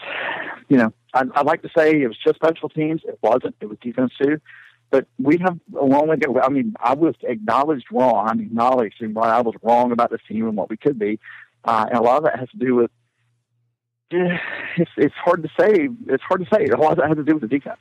you 0.69 0.77
know 0.77 0.93
I, 1.15 1.23
I'd 1.35 1.47
like 1.47 1.63
to 1.63 1.71
say 1.77 2.03
it 2.03 2.09
was 2.09 2.19
just 2.23 2.37
special 2.37 2.69
teams. 2.69 3.03
It 3.05 3.19
wasn't. 3.23 3.57
It 3.61 3.67
was 3.67 3.79
defense 3.81 4.13
too. 4.21 4.41
But 4.91 5.07
we 5.19 5.39
have 5.39 5.59
a 5.79 5.85
long 5.85 6.09
way 6.09 6.17
to 6.17 6.27
go. 6.27 6.41
I 6.41 6.49
mean, 6.49 6.75
I 6.81 6.95
was 6.95 7.15
acknowledged 7.23 7.87
wrong. 7.93 8.27
I'm 8.29 8.41
acknowledging 8.41 9.13
why 9.13 9.29
I 9.29 9.43
was 9.43 9.55
wrong 9.63 9.93
about 9.93 10.11
this 10.11 10.21
team 10.27 10.49
and 10.49 10.57
what 10.57 10.71
we 10.71 10.79
could 10.79 10.99
be. 10.99 11.21
Uh, 11.65 11.87
and 11.91 11.99
a 11.99 12.03
lot 12.03 12.19
of 12.19 12.25
that 12.25 12.39
has 12.39 12.49
to 12.51 12.57
do 12.57 12.75
with 12.75 12.91
it's 14.11 14.91
it's 14.97 15.15
hard 15.15 15.43
to 15.43 15.49
say. 15.61 15.89
It's 16.07 16.23
hard 16.23 16.41
to 16.41 16.47
say. 16.55 16.67
A 16.67 16.77
lot 16.77 16.93
of 16.93 16.99
that 16.99 17.09
has 17.09 17.17
to 17.17 17.25
do 17.25 17.35
with 17.35 17.43
the 17.43 17.49
defense. 17.49 17.81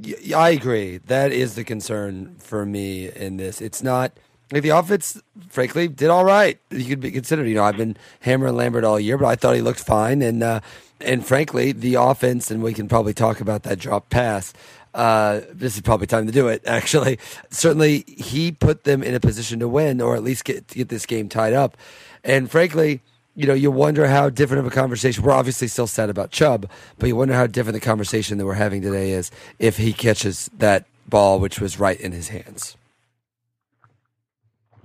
Yeah, 0.00 0.38
I 0.38 0.50
agree. 0.50 0.98
That 0.98 1.30
is 1.30 1.54
the 1.54 1.62
concern 1.62 2.34
for 2.38 2.66
me 2.66 3.08
in 3.08 3.36
this. 3.36 3.60
It's 3.60 3.82
not 3.82 4.12
like 4.52 4.62
the 4.62 4.70
offense, 4.70 5.20
frankly, 5.48 5.88
did 5.88 6.10
all 6.10 6.24
right. 6.24 6.58
You 6.70 6.84
could 6.84 7.00
be 7.00 7.10
considered. 7.10 7.48
You 7.48 7.54
know, 7.54 7.64
I've 7.64 7.76
been 7.76 7.96
hammering 8.20 8.56
Lambert 8.56 8.84
all 8.84 9.00
year, 9.00 9.18
but 9.18 9.26
I 9.26 9.36
thought 9.36 9.54
he 9.54 9.62
looked 9.62 9.80
fine. 9.80 10.22
And 10.22 10.42
uh, 10.42 10.60
and 11.00 11.26
frankly, 11.26 11.72
the 11.72 11.94
offense, 11.94 12.50
and 12.50 12.62
we 12.62 12.74
can 12.74 12.88
probably 12.88 13.14
talk 13.14 13.40
about 13.40 13.62
that 13.64 13.78
drop 13.78 14.10
pass. 14.10 14.52
Uh, 14.94 15.40
this 15.52 15.74
is 15.74 15.80
probably 15.80 16.06
time 16.06 16.26
to 16.26 16.32
do 16.32 16.48
it. 16.48 16.62
Actually, 16.66 17.18
certainly 17.50 18.04
he 18.06 18.52
put 18.52 18.84
them 18.84 19.02
in 19.02 19.14
a 19.14 19.20
position 19.20 19.60
to 19.60 19.68
win, 19.68 20.00
or 20.00 20.14
at 20.14 20.22
least 20.22 20.44
get 20.44 20.66
get 20.68 20.88
this 20.88 21.06
game 21.06 21.28
tied 21.28 21.52
up. 21.52 21.76
And 22.22 22.50
frankly, 22.50 23.00
you 23.34 23.46
know, 23.46 23.54
you 23.54 23.70
wonder 23.70 24.06
how 24.06 24.30
different 24.30 24.60
of 24.60 24.66
a 24.66 24.74
conversation. 24.74 25.24
We're 25.24 25.32
obviously 25.32 25.68
still 25.68 25.86
sad 25.86 26.10
about 26.10 26.30
Chubb, 26.30 26.70
but 26.98 27.06
you 27.06 27.16
wonder 27.16 27.34
how 27.34 27.46
different 27.46 27.74
the 27.74 27.84
conversation 27.84 28.38
that 28.38 28.46
we're 28.46 28.54
having 28.54 28.82
today 28.82 29.10
is 29.10 29.30
if 29.58 29.78
he 29.78 29.92
catches 29.92 30.48
that 30.58 30.86
ball, 31.08 31.40
which 31.40 31.60
was 31.60 31.78
right 31.78 32.00
in 32.00 32.12
his 32.12 32.28
hands. 32.28 32.76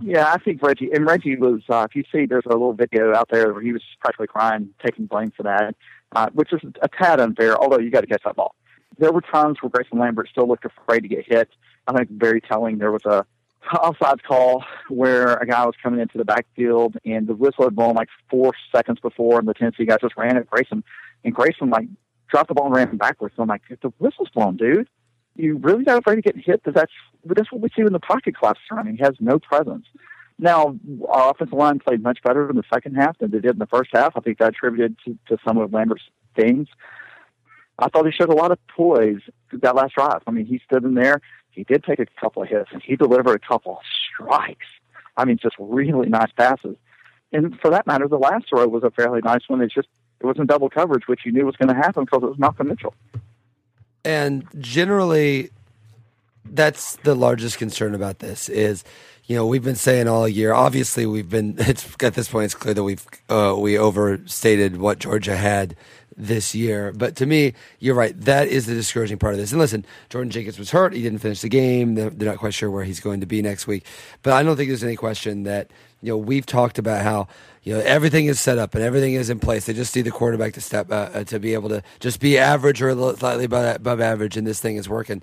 Yeah, 0.02 0.32
I 0.32 0.38
think 0.38 0.62
Reggie 0.62 0.92
and 0.92 1.06
Reggie 1.06 1.36
was. 1.36 1.62
Uh, 1.70 1.86
if 1.90 1.96
you 1.96 2.04
see, 2.12 2.26
there's 2.26 2.46
a 2.46 2.50
little 2.50 2.74
video 2.74 3.14
out 3.14 3.30
there 3.30 3.54
where 3.54 3.62
he 3.62 3.74
was 3.74 3.82
practically 4.00 4.28
crying, 4.28 4.70
taking 4.84 5.06
blame 5.06 5.32
for 5.32 5.44
that, 5.44 5.76
uh, 6.16 6.30
which 6.34 6.54
is 6.54 6.62
a 6.82 6.88
tad 6.88 7.20
unfair. 7.20 7.58
Although 7.58 7.80
you 7.80 7.92
got 7.92 8.02
to 8.02 8.08
catch 8.08 8.24
that 8.24 8.36
ball. 8.36 8.56
There 8.98 9.12
were 9.12 9.22
times 9.22 9.58
where 9.62 9.70
Grayson 9.70 10.00
Lambert 10.00 10.30
still 10.30 10.48
looked 10.48 10.66
afraid 10.66 11.02
to 11.02 11.08
get 11.08 11.26
hit. 11.26 11.50
I 11.88 11.94
think 11.94 12.10
very 12.12 12.42
telling. 12.42 12.78
There 12.78 12.92
was 12.92 13.06
a 13.06 13.26
offside 13.76 14.24
call 14.24 14.64
where 14.88 15.34
a 15.34 15.46
guy 15.46 15.66
was 15.66 15.76
coming 15.82 16.00
into 16.00 16.18
the 16.18 16.26
backfield 16.26 16.98
and 17.06 17.28
the 17.28 17.36
whistle 17.36 17.66
had 17.66 17.76
blown 17.76 17.96
like 17.96 18.10
four 18.30 18.54
seconds 18.74 19.00
before, 19.02 19.40
and 19.40 19.48
the 19.48 19.54
Tennessee 19.54 19.86
guy 19.86 19.98
just 20.02 20.16
ran 20.18 20.38
at 20.38 20.50
Grayson, 20.50 20.84
and 21.24 21.34
Grayson 21.34 21.70
like 21.70 21.88
dropped 22.30 22.48
the 22.48 22.54
ball 22.54 22.68
and 22.68 22.76
ran 22.76 22.98
backwards. 22.98 23.36
So 23.36 23.44
I'm 23.44 23.50
like, 23.50 23.64
the 23.70 23.92
whistle's 24.00 24.30
blown, 24.30 24.56
dude, 24.56 24.88
you 25.40 25.58
really 25.58 25.84
not 25.84 26.00
afraid 26.00 26.16
to 26.16 26.22
get 26.22 26.36
hit? 26.36 26.64
Because 26.64 26.76
that's 26.76 26.92
that's 27.26 27.52
what 27.52 27.62
we 27.62 27.70
see 27.76 27.82
in 27.82 27.94
the 27.94 28.00
pocket 28.00 28.38
collapse 28.38 28.60
running. 28.72 28.98
He 28.98 29.04
has 29.04 29.16
no 29.20 29.40
presence. 29.40 29.86
Now, 30.38 30.78
our 31.10 31.32
offensive 31.32 31.58
line 31.58 31.80
played 31.80 32.02
much 32.02 32.20
better 32.24 32.50
in 32.50 32.56
the 32.56 32.64
second 32.74 32.96
half 32.96 33.18
than 33.18 33.32
they 33.32 33.40
did 33.40 33.52
in 33.52 33.60
the 33.60 33.68
first 33.68 33.90
half. 33.94 34.14
I 34.16 34.22
think 34.22 34.38
that 34.40 34.50
attributed 34.50 34.96
to, 35.06 35.18
to 35.28 35.38
some 35.46 35.58
of 35.58 35.74
Lambert's 35.74 36.04
things. 36.36 36.68
I 37.78 37.90
thought 37.90 38.06
he 38.06 38.12
showed 38.12 38.30
a 38.30 38.36
lot 38.36 38.52
of 38.52 38.60
poise 38.68 39.22
that 39.52 39.76
last 39.76 39.96
drive. 39.96 40.22
I 40.28 40.32
mean, 40.32 40.46
he 40.46 40.62
stood 40.66 40.84
in 40.84 40.94
there. 40.94 41.22
He 41.52 41.64
did 41.64 41.84
take 41.84 42.00
a 42.00 42.06
couple 42.20 42.44
of 42.44 42.50
hits, 42.50 42.70
and 42.72 42.82
he 42.82 42.96
delivered 42.96 43.36
a 43.36 43.48
couple 43.48 43.74
of 43.74 43.84
strikes. 44.14 44.68
I 45.18 45.26
mean, 45.26 45.38
just 45.38 45.56
really 45.60 46.08
nice 46.08 46.32
passes. 46.38 46.78
And 47.32 47.60
for 47.60 47.70
that 47.72 47.86
matter, 47.86 48.08
the 48.08 48.18
last 48.18 48.46
throw 48.50 48.68
was 48.68 48.84
a 48.84 48.92
fairly 48.92 49.20
nice 49.24 49.42
one. 49.48 49.62
It's 49.62 49.74
just 49.74 49.90
it 50.20 50.26
was 50.26 50.38
in 50.38 50.46
double 50.46 50.70
coverage, 50.70 51.08
which 51.08 51.22
you 51.26 51.32
knew 51.32 51.46
was 51.46 51.56
going 51.56 51.70
to 51.70 51.76
happen 51.76 52.06
because 52.06 52.24
it 52.24 52.28
was 52.28 52.40
Malcolm 52.40 52.68
Mitchell. 52.68 52.94
And 54.04 54.48
generally, 54.60 55.50
that's 56.46 56.96
the 56.98 57.16
largest 57.16 57.58
concern 57.58 57.94
about 57.94 58.20
this 58.20 58.50
is 58.50 58.84
you 59.26 59.36
know 59.36 59.46
we've 59.46 59.64
been 59.64 59.76
saying 59.76 60.08
all 60.08 60.28
year 60.28 60.52
obviously 60.52 61.06
we've 61.06 61.30
been 61.30 61.54
it's 61.60 61.86
at 62.02 62.16
this 62.16 62.30
point 62.30 62.46
it's 62.46 62.56
clear 62.56 62.74
that 62.74 62.84
we've 62.84 63.06
uh, 63.30 63.56
we 63.56 63.78
overstated 63.78 64.78
what 64.78 64.98
georgia 64.98 65.36
had 65.36 65.76
this 66.20 66.54
year. 66.54 66.92
But 66.92 67.16
to 67.16 67.26
me, 67.26 67.54
you're 67.80 67.96
right. 67.96 68.20
That 68.20 68.50
is 68.50 68.66
the 68.66 68.76
discouraging 68.76 69.18
part 69.18 69.34
of 69.34 69.40
this. 69.40 69.52
And 69.52 69.60
listen, 69.60 69.86
Jordan 70.10 70.30
Jenkins 70.30 70.60
was 70.60 70.72
hurt. 70.72 70.94
He 70.94 71.02
didn't 71.02 71.20
finish 71.20 71.42
the 71.42 71.50
game. 71.50 71.96
They're, 71.96 72.10
they're 72.10 72.30
not 72.30 72.38
quite 72.38 72.54
sure 72.54 72.70
where 72.70 72.84
he's 72.84 73.00
going 73.00 73.22
to 73.22 73.26
be 73.26 73.42
next 73.42 73.66
week. 73.66 73.86
But 74.22 74.34
I 74.34 74.44
don't 74.44 74.58
think 74.58 74.70
there's 74.70 74.84
any 74.84 74.98
question 74.98 75.44
that, 75.44 75.72
you 76.02 76.14
know, 76.14 76.18
we've 76.18 76.46
talked 76.46 76.78
about 76.78 77.04
how, 77.04 77.28
you 77.64 77.74
know, 77.74 77.82
everything 77.82 78.26
is 78.26 78.40
set 78.40 78.58
up 78.58 78.74
and 78.76 78.84
everything 78.84 79.14
is 79.14 79.30
in 79.30 79.40
place. 79.40 79.66
They 79.66 79.74
just 79.74 79.96
need 79.96 80.04
the 80.04 80.12
quarterback 80.12 80.54
to 80.54 80.62
step, 80.62 80.92
uh, 80.92 81.10
uh, 81.14 81.24
to 81.26 81.40
be 81.40 81.54
able 81.54 81.70
to 81.70 81.84
just 82.00 82.20
be 82.20 82.38
average 82.38 82.82
or 82.82 82.94
slightly 83.16 83.46
above, 83.46 83.76
above 83.76 84.02
average, 84.02 84.38
and 84.38 84.48
this 84.48 84.62
thing 84.62 84.78
is 84.78 84.88
working. 84.88 85.22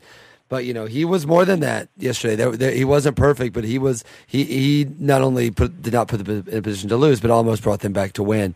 But 0.49 0.65
you 0.65 0.75
know, 0.75 0.87
he 0.87 1.05
was 1.05 1.27
more 1.27 1.45
than 1.45 1.61
that 1.61 1.89
yesterday. 1.97 2.37
There, 2.37 2.51
there, 2.53 2.71
he 2.71 2.85
wasn't 2.85 3.17
perfect, 3.17 3.53
but 3.53 3.65
he 3.65 3.79
was. 3.79 4.05
He 4.29 4.45
he 4.45 4.87
not 4.99 5.23
only 5.23 5.51
put, 5.51 5.83
did 5.83 5.93
not 5.93 6.07
put 6.07 6.25
them 6.25 6.45
in 6.47 6.59
a 6.59 6.63
position 6.63 6.89
to 6.91 6.97
lose, 6.97 7.21
but 7.21 7.33
almost 7.33 7.65
brought 7.65 7.81
them 7.81 7.93
back 7.93 8.13
to 8.13 8.23
win. 8.23 8.55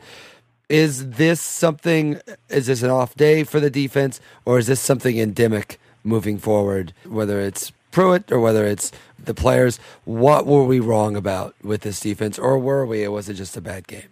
Is 0.69 1.11
this 1.11 1.41
something? 1.41 2.21
Is 2.49 2.69
this 2.69 2.83
an 2.85 2.91
off 2.91 3.17
day 3.17 3.43
for 3.43 3.59
the 3.59 3.71
defense, 3.71 4.21
or 4.45 4.59
is 4.59 4.69
this 4.69 4.79
something 4.79 5.19
endemic 5.19 5.81
moving 6.05 6.39
forward? 6.39 6.93
Whether 7.05 7.41
it's 7.41 7.73
Pruitt 7.91 8.31
or 8.31 8.41
whether 8.41 8.67
it's 8.67 8.93
the 9.19 9.35
players, 9.35 9.79
what 10.05 10.47
were 10.47 10.65
we 10.65 10.81
wrong 10.81 11.17
about 11.17 11.55
with 11.63 11.83
this 11.83 12.01
defense, 12.01 12.39
or 12.39 12.59
were 12.59 12.87
we? 12.87 13.05
Or 13.05 13.11
was 13.11 13.29
it 13.29 13.35
just 13.35 13.57
a 13.57 13.61
bad 13.61 13.87
game? 13.87 14.09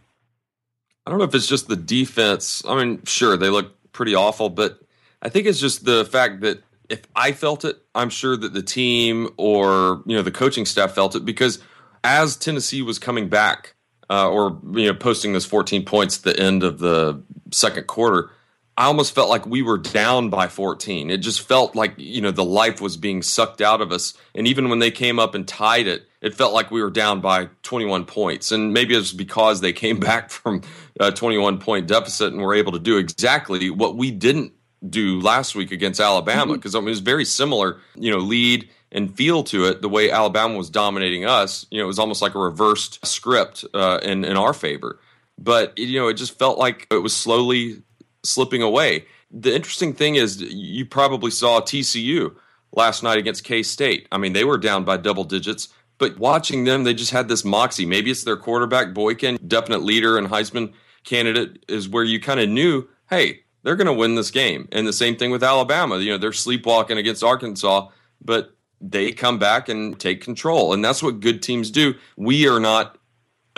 I 1.07 1.11
don't 1.11 1.19
know 1.19 1.25
if 1.25 1.35
it's 1.35 1.47
just 1.47 1.69
the 1.69 1.77
defense. 1.77 2.63
I 2.69 2.77
mean, 2.77 3.03
sure, 3.05 3.37
they 3.37 3.49
look 3.49 3.75
pretty 3.93 4.15
awful, 4.15 4.51
but 4.51 4.81
I 5.23 5.29
think 5.29 5.47
it's 5.47 5.61
just 5.61 5.85
the 5.85 6.05
fact 6.05 6.41
that 6.43 6.63
if 6.89 7.03
I 7.17 7.33
felt 7.33 7.65
it, 7.65 7.79
I'm 7.95 8.11
sure 8.11 8.37
that 8.37 8.53
the 8.53 8.63
team 8.63 9.31
or 9.37 10.03
you 10.07 10.17
know 10.17 10.23
the 10.23 10.31
coaching 10.31 10.67
staff 10.67 10.95
felt 10.95 11.15
it 11.15 11.25
because 11.25 11.61
as 12.05 12.37
Tennessee 12.37 12.83
was 12.83 12.99
coming 12.99 13.29
back 13.29 13.75
uh, 14.11 14.29
or 14.29 14.61
you 14.73 14.87
know 14.87 14.95
posting 14.95 15.33
those 15.33 15.47
14 15.47 15.85
points 15.85 16.19
at 16.19 16.25
the 16.25 16.43
end 16.43 16.63
of 16.63 16.79
the 16.79 17.23
second 17.51 17.87
quarter, 17.87 18.31
I 18.79 18.85
almost 18.85 19.13
felt 19.13 19.29
like 19.29 19.45
we 19.45 19.61
were 19.61 19.77
down 19.77 20.31
by 20.31 20.47
14. 20.47 21.11
It 21.11 21.17
just 21.17 21.41
felt 21.41 21.75
like 21.75 21.95
you 21.97 22.21
know 22.21 22.31
the 22.31 22.45
life 22.45 22.81
was 22.81 22.97
being 22.97 23.23
sucked 23.23 23.61
out 23.61 23.81
of 23.81 23.91
us, 23.91 24.15
and 24.37 24.47
even 24.47 24.69
when 24.69 24.79
they 24.79 24.93
came 24.93 25.19
up 25.19 25.35
and 25.35 25.49
tied 25.49 25.89
it, 25.89 26.09
it 26.21 26.37
felt 26.37 26.55
like 26.55 26.71
we 26.71 26.81
were 26.81 26.91
down 26.91 27.21
by 27.21 27.49
21 27.65 28.05
points. 28.05 28.53
And 28.53 28.73
maybe 28.73 28.95
it 28.95 28.99
was 28.99 29.13
because 29.13 29.61
they 29.61 29.73
came 29.73 29.99
back 30.11 30.31
from 30.31 30.63
a 31.01 31.11
21 31.11 31.59
point 31.59 31.89
deficit 31.89 32.33
and 32.33 32.41
were 32.41 32.55
able 32.55 32.71
to 32.71 32.79
do 32.79 32.99
exactly 32.99 33.69
what 33.69 33.97
we 33.97 34.13
didn't 34.13 34.53
do 34.89 35.21
last 35.21 35.57
week 35.57 35.73
against 35.73 35.99
Alabama 35.99 36.55
because 36.55 36.71
mm-hmm. 36.71 36.79
I 36.79 36.81
mean, 36.83 36.89
it 36.89 36.91
was 36.91 37.01
very 37.01 37.25
similar, 37.25 37.81
you 37.97 38.13
know, 38.13 38.19
lead 38.19 38.69
and 38.93 39.13
feel 39.13 39.43
to 39.43 39.65
it. 39.65 39.83
The 39.83 39.89
way 39.89 40.13
Alabama 40.13 40.57
was 40.57 40.71
dominating 40.71 41.25
us, 41.25 41.67
you 41.73 41.79
know, 41.79 41.85
it 41.85 41.89
was 41.89 41.99
almost 41.99 42.23
like 42.23 42.37
a 42.37 42.39
reversed 42.39 43.05
script 43.05 43.65
uh, 43.75 43.99
in 44.05 44.25
in 44.25 44.37
our 44.37 44.55
favor. 44.55 45.01
But 45.37 45.77
you 45.79 45.99
know, 45.99 46.07
it 46.07 46.15
just 46.15 46.39
felt 46.39 46.59
like 46.59 46.87
it 46.93 47.03
was 47.03 47.15
slowly 47.15 47.83
slipping 48.25 48.63
away. 48.63 49.07
The 49.31 49.55
interesting 49.55 49.93
thing 49.93 50.15
is, 50.15 50.41
you 50.41 50.87
probably 50.87 51.31
saw 51.31 51.61
TCU 51.61 52.35
last 52.73 53.03
night 53.03 53.19
against 53.19 53.45
K 53.45 53.63
State. 53.63 54.09
I 54.11 54.19
mean, 54.19 54.33
they 54.33 54.45
were 54.45 54.59
down 54.59 54.85
by 54.85 54.97
double 54.97 55.25
digits. 55.25 55.69
But 55.99 56.19
watching 56.19 56.65
them, 56.65 56.85
they 56.85 56.95
just 56.95 57.11
had 57.11 57.29
this 57.29 57.45
moxie. 57.45 57.85
Maybe 57.85 58.11
it's 58.11 58.23
their 58.23 58.37
quarterback, 58.37 58.95
Boykin, 58.95 59.39
definite 59.47 59.83
leader 59.83 60.17
and 60.17 60.29
Heisman 60.29 60.73
candidate, 61.05 61.65
is 61.69 61.89
where 61.89 62.05
you 62.05 62.21
kind 62.21 62.39
of 62.39 62.49
knew, 62.49 62.89
hey, 63.11 63.41
they're 63.65 63.77
going 63.77 63.89
to 63.89 63.93
win 63.93 64.15
this 64.15 64.31
game. 64.31 64.69
And 64.71 64.87
the 64.87 64.93
same 64.93 65.17
thing 65.17 65.33
with 65.33 65.43
Alabama. 65.43 65.99
You 65.99 66.13
know, 66.13 66.19
they're 66.19 66.33
sleepwalking 66.33 66.99
against 66.99 67.25
Arkansas, 67.25 67.89
but 68.25 68.55
they 68.81 69.11
come 69.11 69.39
back 69.41 69.69
and 69.69 69.99
take 69.99 70.21
control. 70.21 70.73
And 70.73 70.85
that's 70.85 71.03
what 71.03 71.21
good 71.21 71.43
teams 71.43 71.71
do. 71.71 71.95
We 72.17 72.47
are 72.47 72.61
not 72.61 72.98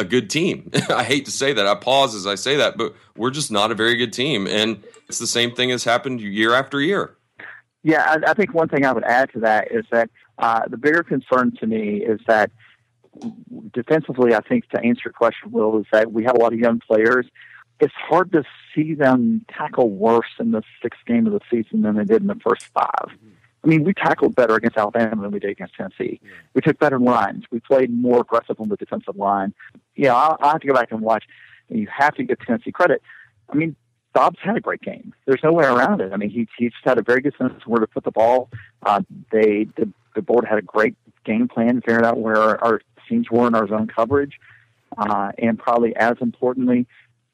a 0.00 0.04
good 0.04 0.30
team. 0.30 0.70
I 0.88 1.04
hate 1.04 1.24
to 1.26 1.30
say 1.30 1.52
that. 1.52 1.66
I 1.66 1.74
pause 1.74 2.14
as 2.14 2.26
I 2.26 2.34
say 2.34 2.56
that, 2.56 2.76
but 2.76 2.94
we're 3.16 3.30
just 3.30 3.50
not 3.50 3.70
a 3.70 3.74
very 3.74 3.96
good 3.96 4.12
team. 4.12 4.46
And 4.46 4.82
it's 5.08 5.18
the 5.18 5.26
same 5.26 5.54
thing 5.54 5.70
has 5.70 5.84
happened 5.84 6.20
year 6.20 6.54
after 6.54 6.80
year. 6.80 7.16
Yeah, 7.82 8.02
I, 8.04 8.30
I 8.30 8.34
think 8.34 8.54
one 8.54 8.68
thing 8.68 8.84
I 8.84 8.92
would 8.92 9.04
add 9.04 9.32
to 9.32 9.40
that 9.40 9.70
is 9.70 9.84
that 9.90 10.10
uh, 10.38 10.68
the 10.68 10.76
bigger 10.76 11.02
concern 11.02 11.52
to 11.60 11.66
me 11.66 12.02
is 12.02 12.20
that 12.26 12.50
defensively, 13.72 14.34
I 14.34 14.40
think 14.40 14.68
to 14.70 14.80
answer 14.80 15.02
your 15.06 15.12
question, 15.12 15.50
Will, 15.50 15.78
is 15.78 15.86
that 15.92 16.12
we 16.12 16.24
have 16.24 16.34
a 16.34 16.38
lot 16.38 16.52
of 16.52 16.58
young 16.58 16.80
players 16.80 17.26
it's 17.80 17.94
hard 17.94 18.30
to 18.32 18.44
see 18.74 18.94
them 18.94 19.44
tackle 19.48 19.90
worse 19.90 20.28
in 20.38 20.52
the 20.52 20.62
sixth 20.82 21.00
game 21.06 21.26
of 21.26 21.32
the 21.32 21.40
season 21.50 21.82
than 21.82 21.96
they 21.96 22.04
did 22.04 22.20
in 22.20 22.28
the 22.28 22.34
first 22.36 22.66
5 22.66 22.86
I 23.62 23.66
mean, 23.66 23.84
we 23.84 23.92
tackled 23.92 24.34
better 24.34 24.54
against 24.54 24.78
Alabama 24.78 25.20
than 25.20 25.32
we 25.32 25.38
did 25.38 25.50
against 25.50 25.74
Tennessee. 25.74 26.18
We 26.54 26.62
took 26.62 26.78
better 26.78 26.98
lines. 26.98 27.44
We 27.50 27.60
played 27.60 27.90
more 27.92 28.20
aggressive 28.20 28.58
on 28.58 28.70
the 28.70 28.76
defensive 28.76 29.16
line. 29.16 29.52
Yeah, 30.00 30.14
I'll, 30.14 30.38
I'll 30.40 30.52
have 30.52 30.62
to 30.62 30.66
go 30.66 30.72
back 30.72 30.92
and 30.92 31.02
watch. 31.02 31.24
You 31.68 31.86
have 31.94 32.14
to 32.14 32.24
give 32.24 32.38
Tennessee 32.40 32.72
credit. 32.72 33.02
I 33.50 33.54
mean, 33.54 33.76
Dobbs 34.14 34.38
had 34.42 34.56
a 34.56 34.60
great 34.60 34.80
game. 34.80 35.12
There's 35.26 35.42
no 35.44 35.52
way 35.52 35.66
around 35.66 36.00
it. 36.00 36.10
I 36.14 36.16
mean, 36.16 36.30
he 36.30 36.48
he 36.56 36.70
just 36.70 36.82
had 36.82 36.98
a 36.98 37.02
very 37.02 37.20
good 37.20 37.34
sense 37.36 37.52
of 37.52 37.62
where 37.66 37.80
to 37.80 37.86
put 37.86 38.04
the 38.04 38.10
ball. 38.10 38.48
Uh, 38.82 39.02
they 39.30 39.64
the, 39.76 39.92
the 40.14 40.22
board 40.22 40.46
had 40.46 40.56
a 40.56 40.62
great 40.62 40.96
game 41.26 41.48
plan, 41.48 41.82
figured 41.82 42.06
out 42.06 42.18
where 42.18 42.38
our, 42.38 42.64
our 42.64 42.80
teams 43.10 43.30
were 43.30 43.46
in 43.46 43.54
our 43.54 43.68
zone 43.68 43.88
coverage, 43.88 44.40
uh, 44.96 45.32
and 45.36 45.58
probably 45.58 45.94
as 45.96 46.16
importantly, 46.22 46.86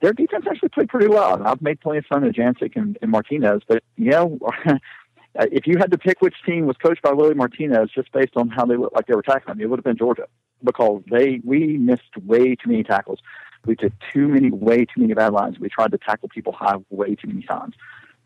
their 0.03 0.13
defense 0.13 0.45
actually 0.51 0.71
played 0.71 0.89
pretty 0.89 1.07
well. 1.07 1.35
And 1.35 1.47
I've 1.47 1.63
made 1.63 1.81
plenty 1.81 1.99
of 1.99 2.07
fun 2.07 2.25
of 2.25 2.33
Jancek 2.33 2.73
and, 2.75 2.99
and 3.01 3.13
Martinez, 3.13 3.63
but 3.69 3.85
you 3.97 4.11
know, 4.11 4.41
if 5.37 5.69
you 5.69 5.79
had 5.79 5.93
to 5.93 5.99
pick 5.99 6.21
which 6.21 6.35
team 6.45 6.67
was 6.67 6.77
coached 6.79 7.03
by 7.03 7.13
Willie 7.13 7.35
Martinez 7.35 7.91
just 7.95 8.11
based 8.11 8.37
on 8.37 8.49
how 8.49 8.67
they 8.67 8.77
looked 8.77 8.97
like 8.97 9.07
they 9.07 9.15
were 9.15 9.23
tackling, 9.23 9.61
it 9.61 9.71
would 9.71 9.79
have 9.79 9.85
been 9.85 9.97
Georgia 9.97 10.27
because 10.63 11.03
they 11.11 11.41
we 11.45 11.77
missed 11.77 12.17
way 12.25 12.55
too 12.55 12.71
many 12.71 12.83
tackles. 12.83 13.21
We 13.65 13.77
took 13.77 13.93
too 14.13 14.29
many, 14.29 14.51
way 14.51 14.85
too 14.85 15.01
many 15.01 15.15
bad 15.15 15.33
lines. 15.33 15.59
We 15.59 15.69
tried 15.69 15.91
to 15.93 15.99
tackle 15.99 16.29
people 16.29 16.53
high 16.53 16.77
way 16.91 17.17
too 17.17 17.29
many 17.29 17.43
times. 17.43 17.75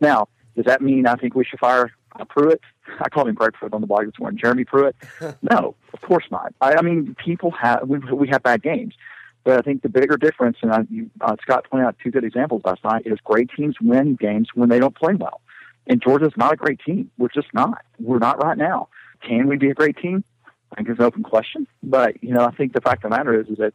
Now, 0.00 0.28
does 0.54 0.66
that 0.66 0.82
mean 0.82 1.06
I 1.06 1.14
think 1.14 1.34
we 1.34 1.44
should 1.44 1.58
fire 1.58 1.92
uh, 2.18 2.24
Pruitt? 2.24 2.60
I 3.00 3.08
called 3.08 3.28
him 3.28 3.34
Greg 3.34 3.54
Pruitt 3.54 3.72
on 3.72 3.80
the 3.80 3.86
blog 3.86 4.06
this 4.06 4.18
morning. 4.18 4.38
Jeremy 4.38 4.64
Pruitt? 4.64 4.96
no, 5.50 5.74
of 5.92 6.00
course 6.02 6.24
not. 6.30 6.54
I, 6.60 6.74
I 6.74 6.82
mean, 6.82 7.16
people 7.24 7.50
have 7.52 7.88
we, 7.88 7.98
we 7.98 8.28
have 8.28 8.42
bad 8.42 8.62
games. 8.62 8.94
But 9.42 9.58
I 9.58 9.62
think 9.62 9.82
the 9.82 9.88
bigger 9.88 10.18
difference, 10.18 10.58
and 10.60 10.70
I, 10.70 10.80
you, 10.90 11.10
uh, 11.22 11.34
Scott 11.40 11.66
pointed 11.70 11.86
out 11.86 11.96
two 12.02 12.10
good 12.10 12.24
examples 12.24 12.60
last 12.64 12.84
night, 12.84 13.06
is 13.06 13.18
great 13.24 13.48
teams 13.56 13.76
win 13.80 14.16
games 14.16 14.48
when 14.54 14.68
they 14.68 14.78
don't 14.78 14.94
play 14.94 15.14
well. 15.14 15.40
And 15.86 16.02
Georgia's 16.02 16.34
not 16.36 16.52
a 16.52 16.56
great 16.56 16.80
team. 16.84 17.10
We're 17.16 17.28
just 17.28 17.48
not. 17.54 17.82
We're 17.98 18.18
not 18.18 18.42
right 18.42 18.58
now. 18.58 18.88
Can 19.26 19.48
we 19.48 19.56
be 19.56 19.70
a 19.70 19.74
great 19.74 19.96
team? 19.96 20.24
I 20.72 20.76
think 20.76 20.88
it's 20.88 20.98
an 20.98 21.04
open 21.04 21.22
question. 21.22 21.66
But, 21.82 22.22
you 22.22 22.32
know, 22.32 22.44
I 22.44 22.52
think 22.52 22.72
the 22.72 22.80
fact 22.80 23.04
of 23.04 23.10
the 23.10 23.16
matter 23.16 23.38
is, 23.40 23.48
is 23.48 23.58
that 23.58 23.72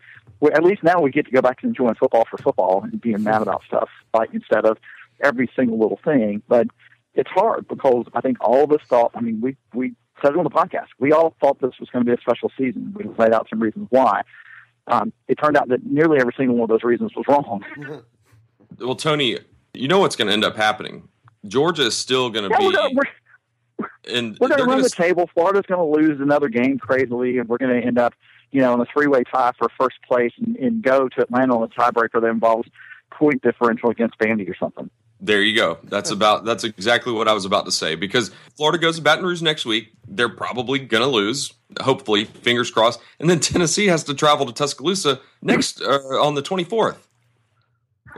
at 0.53 0.63
least 0.63 0.83
now 0.83 1.01
we 1.01 1.11
get 1.11 1.25
to 1.25 1.31
go 1.31 1.41
back 1.41 1.59
to 1.61 1.67
enjoying 1.67 1.95
football 1.95 2.25
for 2.29 2.37
football 2.37 2.83
and 2.83 2.99
being 2.99 3.23
mad 3.23 3.41
about 3.41 3.63
stuff, 3.67 3.89
like 4.13 4.29
instead 4.33 4.65
of 4.65 4.77
every 5.23 5.49
single 5.55 5.79
little 5.79 5.99
thing. 6.03 6.41
But 6.47 6.67
it's 7.13 7.29
hard 7.29 7.67
because 7.67 8.05
I 8.13 8.21
think 8.21 8.37
all 8.41 8.63
of 8.63 8.71
us 8.71 8.81
thought, 8.87 9.11
I 9.15 9.21
mean, 9.21 9.41
we, 9.41 9.57
we 9.73 9.93
said 10.21 10.33
it 10.33 10.37
on 10.37 10.43
the 10.43 10.49
podcast. 10.49 10.87
We 10.99 11.11
all 11.11 11.35
thought 11.41 11.59
this 11.59 11.73
was 11.79 11.89
going 11.89 12.05
to 12.05 12.09
be 12.09 12.17
a 12.17 12.21
special 12.21 12.51
season. 12.57 12.93
We 12.95 13.05
laid 13.17 13.33
out 13.33 13.47
some 13.49 13.59
reasons 13.59 13.87
why. 13.89 14.21
Um, 14.87 15.11
it 15.27 15.35
turned 15.35 15.57
out 15.57 15.69
that 15.69 15.85
nearly 15.85 16.19
every 16.19 16.33
single 16.37 16.55
one 16.55 16.63
of 16.63 16.69
those 16.69 16.83
reasons 16.83 17.11
was 17.15 17.25
wrong. 17.27 17.63
well, 18.79 18.95
Tony, 18.95 19.39
you 19.73 19.87
know 19.87 19.99
what's 19.99 20.15
going 20.15 20.27
to 20.27 20.33
end 20.33 20.45
up 20.45 20.55
happening. 20.55 21.07
Georgia 21.47 21.83
is 21.83 21.95
still 21.97 22.29
going 22.29 22.49
to 22.49 22.55
yeah, 22.55 22.69
be. 22.69 22.75
We're 22.75 22.89
we're, 22.93 23.03
and 24.09 24.37
we're 24.39 24.49
going 24.49 24.59
to 24.59 24.65
run 24.65 24.81
the 24.81 24.89
table. 24.89 25.29
Florida's 25.33 25.65
going 25.65 25.79
to 25.79 26.01
lose 26.01 26.19
another 26.21 26.49
game 26.49 26.77
crazily, 26.77 27.37
and 27.37 27.49
we're 27.49 27.57
going 27.57 27.79
to 27.79 27.85
end 27.85 27.97
up, 27.97 28.13
you 28.51 28.61
know, 28.61 28.73
in 28.73 28.81
a 28.81 28.85
three-way 28.85 29.23
tie 29.23 29.51
for 29.57 29.69
first 29.79 29.97
place 30.07 30.31
and, 30.39 30.55
and 30.57 30.81
go 30.81 31.09
to 31.09 31.21
Atlanta 31.21 31.57
on 31.57 31.63
a 31.63 31.67
tiebreaker 31.67 32.21
that 32.21 32.27
involves 32.27 32.69
point 33.11 33.41
differential 33.41 33.89
against 33.89 34.17
Vandy 34.19 34.49
or 34.49 34.55
something. 34.55 34.89
There 35.21 35.41
you 35.41 35.55
go. 35.55 35.79
That's 35.83 36.11
about 36.11 36.43
that's 36.43 36.63
exactly 36.65 37.13
what 37.13 37.27
I 37.27 37.33
was 37.33 37.45
about 37.45 37.65
to 37.65 37.71
say 37.71 37.95
because 37.95 38.31
Florida 38.55 38.77
goes 38.77 38.97
to 38.97 39.01
Baton 39.01 39.25
Rouge 39.25 39.41
next 39.41 39.65
week. 39.65 39.93
They're 40.07 40.29
probably 40.29 40.77
going 40.77 41.03
to 41.03 41.09
lose, 41.09 41.53
hopefully, 41.79 42.25
fingers 42.25 42.69
crossed. 42.69 42.99
And 43.19 43.29
then 43.29 43.39
Tennessee 43.39 43.87
has 43.87 44.03
to 44.03 44.13
travel 44.13 44.45
to 44.45 44.51
Tuscaloosa 44.51 45.21
next 45.41 45.81
uh, 45.81 45.99
on 46.21 46.35
the 46.35 46.41
24th. 46.41 46.97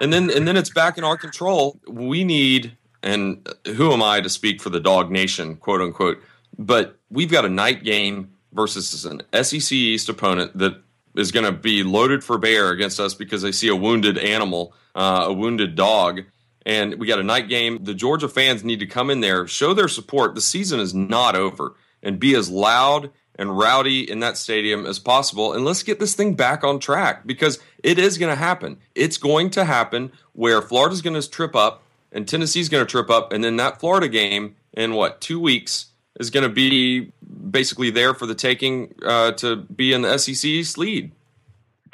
And 0.01 0.11
then 0.11 0.31
and 0.31 0.47
then 0.47 0.57
it's 0.57 0.71
back 0.71 0.97
in 0.97 1.03
our 1.03 1.17
control. 1.17 1.79
We 1.87 2.23
need 2.23 2.75
and 3.07 3.47
who 3.65 3.93
am 3.93 4.03
I 4.03 4.21
to 4.21 4.29
speak 4.29 4.61
for 4.61 4.69
the 4.69 4.79
dog 4.79 5.09
nation, 5.09 5.55
quote 5.55 5.81
unquote, 5.81 6.21
but 6.59 6.97
we've 7.09 7.31
got 7.31 7.45
a 7.45 7.49
night 7.49 7.83
game 7.83 8.33
versus 8.51 9.05
an 9.05 9.21
SEC 9.43 9.71
East 9.71 10.09
opponent 10.09 10.57
that 10.57 10.81
is 11.15 11.31
going 11.31 11.45
to 11.45 11.51
be 11.51 11.83
loaded 11.83 12.23
for 12.23 12.37
bear 12.37 12.69
against 12.69 12.99
us 12.99 13.13
because 13.13 13.41
they 13.41 13.51
see 13.51 13.69
a 13.69 13.75
wounded 13.75 14.17
animal, 14.17 14.73
uh, 14.95 15.25
a 15.27 15.33
wounded 15.33 15.75
dog 15.75 16.21
and 16.67 16.99
we 16.99 17.07
got 17.07 17.17
a 17.17 17.23
night 17.23 17.47
game. 17.47 17.85
The 17.85 17.93
Georgia 17.93 18.27
fans 18.27 18.61
need 18.61 18.81
to 18.81 18.85
come 18.85 19.09
in 19.09 19.21
there, 19.21 19.47
show 19.47 19.73
their 19.73 19.87
support. 19.87 20.35
The 20.35 20.41
season 20.41 20.81
is 20.81 20.93
not 20.93 21.33
over, 21.33 21.75
and 22.03 22.19
be 22.19 22.35
as 22.35 22.49
loud 22.49 23.09
and 23.39 23.57
rowdy 23.57 24.09
in 24.09 24.19
that 24.19 24.35
stadium 24.35 24.85
as 24.85 24.99
possible. 24.99 25.53
And 25.53 25.63
let's 25.63 25.81
get 25.81 25.99
this 25.99 26.13
thing 26.13 26.35
back 26.35 26.65
on 26.65 26.79
track 26.79 27.25
because 27.25 27.59
it 27.83 27.97
is 27.97 28.17
going 28.17 28.31
to 28.31 28.35
happen. 28.35 28.79
It's 28.95 29.15
going 29.15 29.49
to 29.51 29.63
happen 29.63 30.11
where 30.33 30.61
Florida's 30.61 31.01
going 31.01 31.19
to 31.19 31.29
trip 31.29 31.55
up 31.55 31.83
and 32.11 32.27
Tennessee's 32.27 32.69
going 32.69 32.85
to 32.85 32.89
trip 32.89 33.09
up, 33.09 33.33
and 33.33 33.43
then 33.43 33.57
that 33.57 33.79
Florida 33.79 34.07
game 34.07 34.55
in 34.73 34.93
what 34.93 35.21
two 35.21 35.39
weeks 35.39 35.87
is 36.19 36.29
going 36.29 36.43
to 36.43 36.53
be 36.53 37.11
basically 37.51 37.89
there 37.89 38.13
for 38.13 38.25
the 38.25 38.35
taking 38.35 38.93
uh, 39.05 39.31
to 39.33 39.55
be 39.55 39.93
in 39.93 40.01
the 40.01 40.17
SEC's 40.17 40.77
lead. 40.77 41.11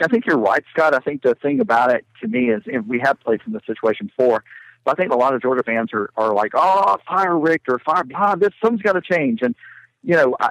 I 0.02 0.08
think 0.08 0.26
you're 0.26 0.38
right, 0.38 0.64
Scott. 0.72 0.94
I 0.96 1.00
think 1.00 1.22
the 1.22 1.36
thing 1.36 1.60
about 1.60 1.92
it 1.94 2.06
to 2.22 2.28
me 2.28 2.50
is 2.50 2.64
we 2.88 3.00
have 3.00 3.20
played 3.20 3.42
from 3.42 3.54
this 3.54 3.62
situation 3.66 4.08
before 4.08 4.44
But 4.84 4.98
I 4.98 5.02
think 5.02 5.14
a 5.14 5.16
lot 5.16 5.34
of 5.34 5.42
Georgia 5.42 5.64
fans 5.64 5.92
are, 5.94 6.10
are 6.18 6.34
like, 6.34 6.52
oh, 6.56 6.98
fire 7.08 7.38
Richt 7.38 7.68
or 7.70 7.80
fire, 7.80 8.04
ah, 8.16 8.36
this, 8.36 8.50
something's 8.62 8.82
got 8.82 8.94
to 8.94 9.02
change. 9.02 9.42
And, 9.42 9.56
you 10.04 10.16
know, 10.16 10.36
I, 10.40 10.50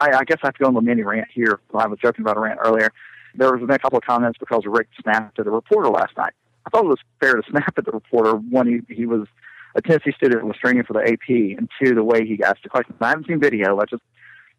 I, 0.00 0.18
I 0.18 0.24
guess 0.24 0.38
I 0.42 0.48
have 0.48 0.54
to 0.54 0.62
go 0.62 0.66
on 0.66 0.74
the 0.74 0.80
mini 0.80 1.02
rant 1.02 1.28
here. 1.32 1.60
I 1.74 1.86
was 1.86 1.98
joking 2.00 2.22
about 2.22 2.36
a 2.36 2.40
rant 2.40 2.58
earlier. 2.64 2.90
There 3.34 3.54
was 3.54 3.62
a 3.68 3.78
couple 3.78 3.98
of 3.98 4.04
comments 4.04 4.38
because 4.38 4.62
Richt 4.66 4.90
snapped 5.02 5.38
at 5.38 5.44
the 5.44 5.50
reporter 5.50 5.90
last 5.90 6.16
night. 6.16 6.32
I 6.68 6.76
thought 6.76 6.84
it 6.84 6.88
was 6.88 7.00
fair 7.18 7.34
to 7.34 7.42
snap 7.50 7.74
at 7.78 7.86
the 7.86 7.92
reporter. 7.92 8.32
One, 8.32 8.66
he, 8.66 8.94
he 8.94 9.06
was 9.06 9.26
a 9.74 9.80
Tennessee 9.80 10.12
student 10.12 10.44
was 10.44 10.56
training 10.56 10.84
for 10.84 10.92
the 10.92 11.00
AP, 11.00 11.28
and 11.58 11.68
two, 11.82 11.94
the 11.94 12.04
way 12.04 12.26
he 12.26 12.42
asked 12.42 12.62
the 12.62 12.68
questions. 12.68 12.98
I 13.00 13.08
haven't 13.08 13.26
seen 13.26 13.40
video. 13.40 13.78
I 13.78 13.84
just 13.86 14.02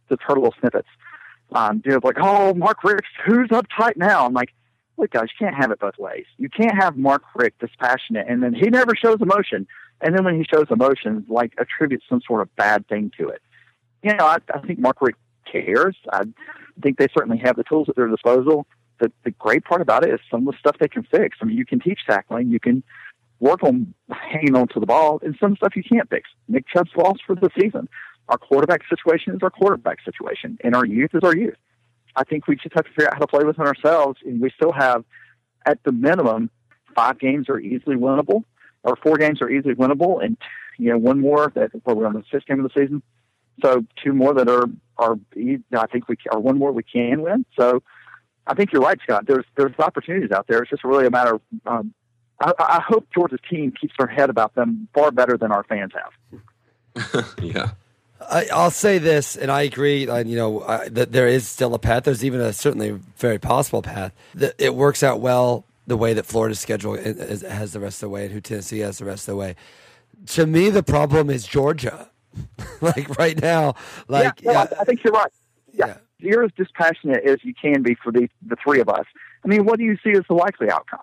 just 0.10 0.22
heard 0.24 0.38
little 0.38 0.56
snippets. 0.60 0.88
Um, 1.52 1.84
know, 1.86 2.00
like, 2.04 2.18
oh, 2.20 2.54
Mark 2.56 2.84
Richt, 2.84 3.08
who's 3.26 3.50
uptight 3.50 3.96
now? 3.96 4.26
I'm 4.26 4.34
like, 4.34 4.54
look, 4.98 5.12
guys, 5.12 5.28
you 5.40 5.46
can't 5.46 5.56
have 5.56 5.72
it 5.72 5.80
both 5.80 5.98
ways. 5.98 6.26
You 6.38 6.50
can't 6.50 6.76
have 6.80 6.98
Mark 6.98 7.24
Richt 7.36 7.60
dispassionate, 7.60 8.28
and 8.28 8.42
then 8.42 8.54
he 8.54 8.70
never 8.70 8.96
shows 8.96 9.18
emotion, 9.22 9.68
and 10.02 10.16
then 10.16 10.24
when 10.24 10.36
he 10.36 10.46
shows 10.52 10.66
emotion, 10.72 11.26
like 11.28 11.54
attributes 11.60 12.06
some 12.10 12.22
sort 12.26 12.42
of 12.42 12.56
bad 12.56 12.88
thing 12.88 13.12
to 13.20 13.30
it. 13.30 13.42
You 14.04 14.16
know, 14.16 14.26
I, 14.26 14.38
I 14.54 14.60
think 14.60 14.80
Mark 14.80 14.98
Richt 15.02 15.20
cares. 15.52 15.96
I 16.12 16.24
think 16.82 16.98
they 16.98 17.08
certainly 17.14 17.38
have 17.44 17.56
the 17.56 17.64
tools 17.64 17.88
at 17.90 17.96
their 17.96 18.08
disposal. 18.08 18.66
The, 19.00 19.12
the 19.24 19.32
great 19.32 19.64
part 19.64 19.82
about 19.82 20.06
it 20.06 20.14
is 20.14 20.20
some 20.30 20.48
of 20.48 20.54
the 20.54 20.60
stuff 20.60 20.78
they 20.80 20.88
can 20.88 21.04
fix. 21.04 21.38
I 21.42 21.46
mean, 21.46 21.58
you 21.58 21.66
can 21.66 21.80
teach 21.80 22.00
tackling, 22.08 22.50
you 22.50 22.60
can 22.60 22.84
work 23.40 23.64
on 23.64 23.94
hanging 24.12 24.56
on 24.56 24.68
to 24.70 24.80
the 24.80 24.86
ball, 24.86 25.20
and 25.24 25.36
some 25.40 25.56
stuff 25.56 25.76
you 25.76 25.84
can't 25.84 26.10
fix. 26.10 26.30
Nick 26.48 26.66
Chubb's 26.68 26.92
lost 26.96 27.22
for 27.26 27.36
the 27.36 27.50
season. 27.60 27.88
Our 28.28 28.38
quarterback 28.38 28.82
situation 28.90 29.34
is 29.34 29.40
our 29.42 29.50
quarterback 29.50 30.00
situation, 30.04 30.58
and 30.64 30.76
our 30.76 30.86
youth 30.86 31.12
is 31.14 31.22
our 31.24 31.36
youth. 31.36 31.56
I 32.16 32.24
think 32.24 32.48
we 32.48 32.56
just 32.56 32.76
have 32.76 32.86
to 32.86 32.92
figure 32.92 33.08
out 33.08 33.14
how 33.14 33.20
to 33.20 33.28
play 33.28 33.44
within 33.44 33.66
ourselves, 33.66 34.20
and 34.26 34.42
we 34.42 34.52
still 34.52 34.72
have, 34.72 35.04
at 35.66 35.84
the 35.84 35.92
minimum, 35.92 36.50
five 36.96 37.20
games 37.20 37.50
are 37.50 37.60
easily 37.60 37.96
winnable, 37.96 38.44
or 38.84 38.96
four 38.98 39.18
games 39.18 39.42
are 39.42 39.50
easily 39.50 39.76
winnable, 39.76 40.24
and 40.24 40.38
you 40.78 40.90
know 40.90 40.98
one 40.98 41.20
more 41.20 41.52
that 41.56 41.72
we're 41.86 42.06
on 42.06 42.14
the 42.14 42.24
fifth 42.32 42.46
game 42.46 42.64
of 42.64 42.72
the 42.72 42.80
season, 42.80 43.02
so 43.62 43.86
two 44.04 44.14
more 44.14 44.34
that 44.34 44.50
are 44.50 44.66
are 44.98 45.18
I 45.74 45.88
think 45.88 46.08
we 46.08 46.18
or 46.32 46.40
one 46.40 46.58
more 46.58 46.72
we 46.72 46.84
can 46.84 47.22
win. 47.22 47.46
So 47.58 47.82
I 48.48 48.54
think 48.56 48.72
you're 48.72 48.82
right, 48.82 49.00
Scott. 49.04 49.26
There's 49.28 49.46
there's 49.56 49.78
opportunities 49.80 50.32
out 50.32 50.48
there. 50.48 50.62
It's 50.62 50.70
just 50.70 50.84
really 50.84 51.06
a 51.06 51.12
matter 51.12 51.36
of 51.36 51.42
um, 51.66 51.94
I, 52.42 52.54
I 52.60 52.82
hope 52.86 53.08
Georgia's 53.14 53.40
team 53.50 53.72
keeps 53.80 53.94
their 53.98 54.08
head 54.08 54.30
about 54.30 54.56
them 54.56 54.88
far 54.94 55.12
better 55.12 55.38
than 55.38 55.52
our 55.52 55.64
fans 55.64 55.92
have. 55.94 57.36
yeah. 57.42 57.72
I, 58.30 58.48
will 58.52 58.72
say 58.72 58.98
this, 58.98 59.36
and 59.36 59.50
I 59.50 59.62
agree. 59.62 60.08
Uh, 60.08 60.24
you 60.24 60.36
know 60.36 60.60
uh, 60.60 60.90
that 60.92 61.12
there 61.12 61.28
is 61.28 61.48
still 61.48 61.74
a 61.74 61.80
path. 61.80 62.04
There's 62.04 62.24
even 62.26 62.42
a 62.42 62.54
certainly 62.54 63.00
very 63.18 63.40
possible 63.40 63.82
path. 63.82 64.14
That 64.36 64.56
it 64.58 64.76
works 64.76 65.04
out 65.04 65.22
well 65.22 65.66
the 65.88 65.98
way 65.98 66.14
that 66.14 66.26
Florida's 66.26 66.60
schedule 66.60 66.96
is, 66.96 67.42
has 67.42 67.74
the 67.74 67.80
rest 67.80 67.98
of 67.98 68.08
the 68.08 68.10
way, 68.10 68.26
and 68.26 68.34
who 68.34 68.42
Tennessee 68.42 68.80
has 68.80 68.98
the 69.00 69.06
rest 69.06 69.28
of 69.28 69.34
the 69.34 69.38
way. 69.38 69.56
To 70.28 70.46
me, 70.46 70.70
the 70.70 70.84
problem 70.84 71.30
is 71.30 71.48
Georgia. 71.48 72.10
like 72.82 73.18
right 73.18 73.42
now, 73.42 73.76
like 74.08 74.42
yeah, 74.42 74.68
I 74.80 74.84
think 74.84 75.04
you're 75.04 75.14
right. 75.14 75.32
Yeah. 75.74 75.88
yeah. 75.88 75.98
You're 76.20 76.44
as 76.44 76.52
dispassionate 76.56 77.24
as 77.26 77.44
you 77.44 77.54
can 77.54 77.82
be 77.82 77.96
for 77.96 78.12
the 78.12 78.30
the 78.46 78.56
three 78.64 78.80
of 78.80 78.90
us. 78.90 79.06
I 79.44 79.48
mean, 79.48 79.66
what 79.66 79.80
do 79.80 79.86
you 79.86 79.98
see 80.04 80.12
as 80.12 80.24
the 80.28 80.36
likely 80.36 80.70
outcome? 80.70 81.00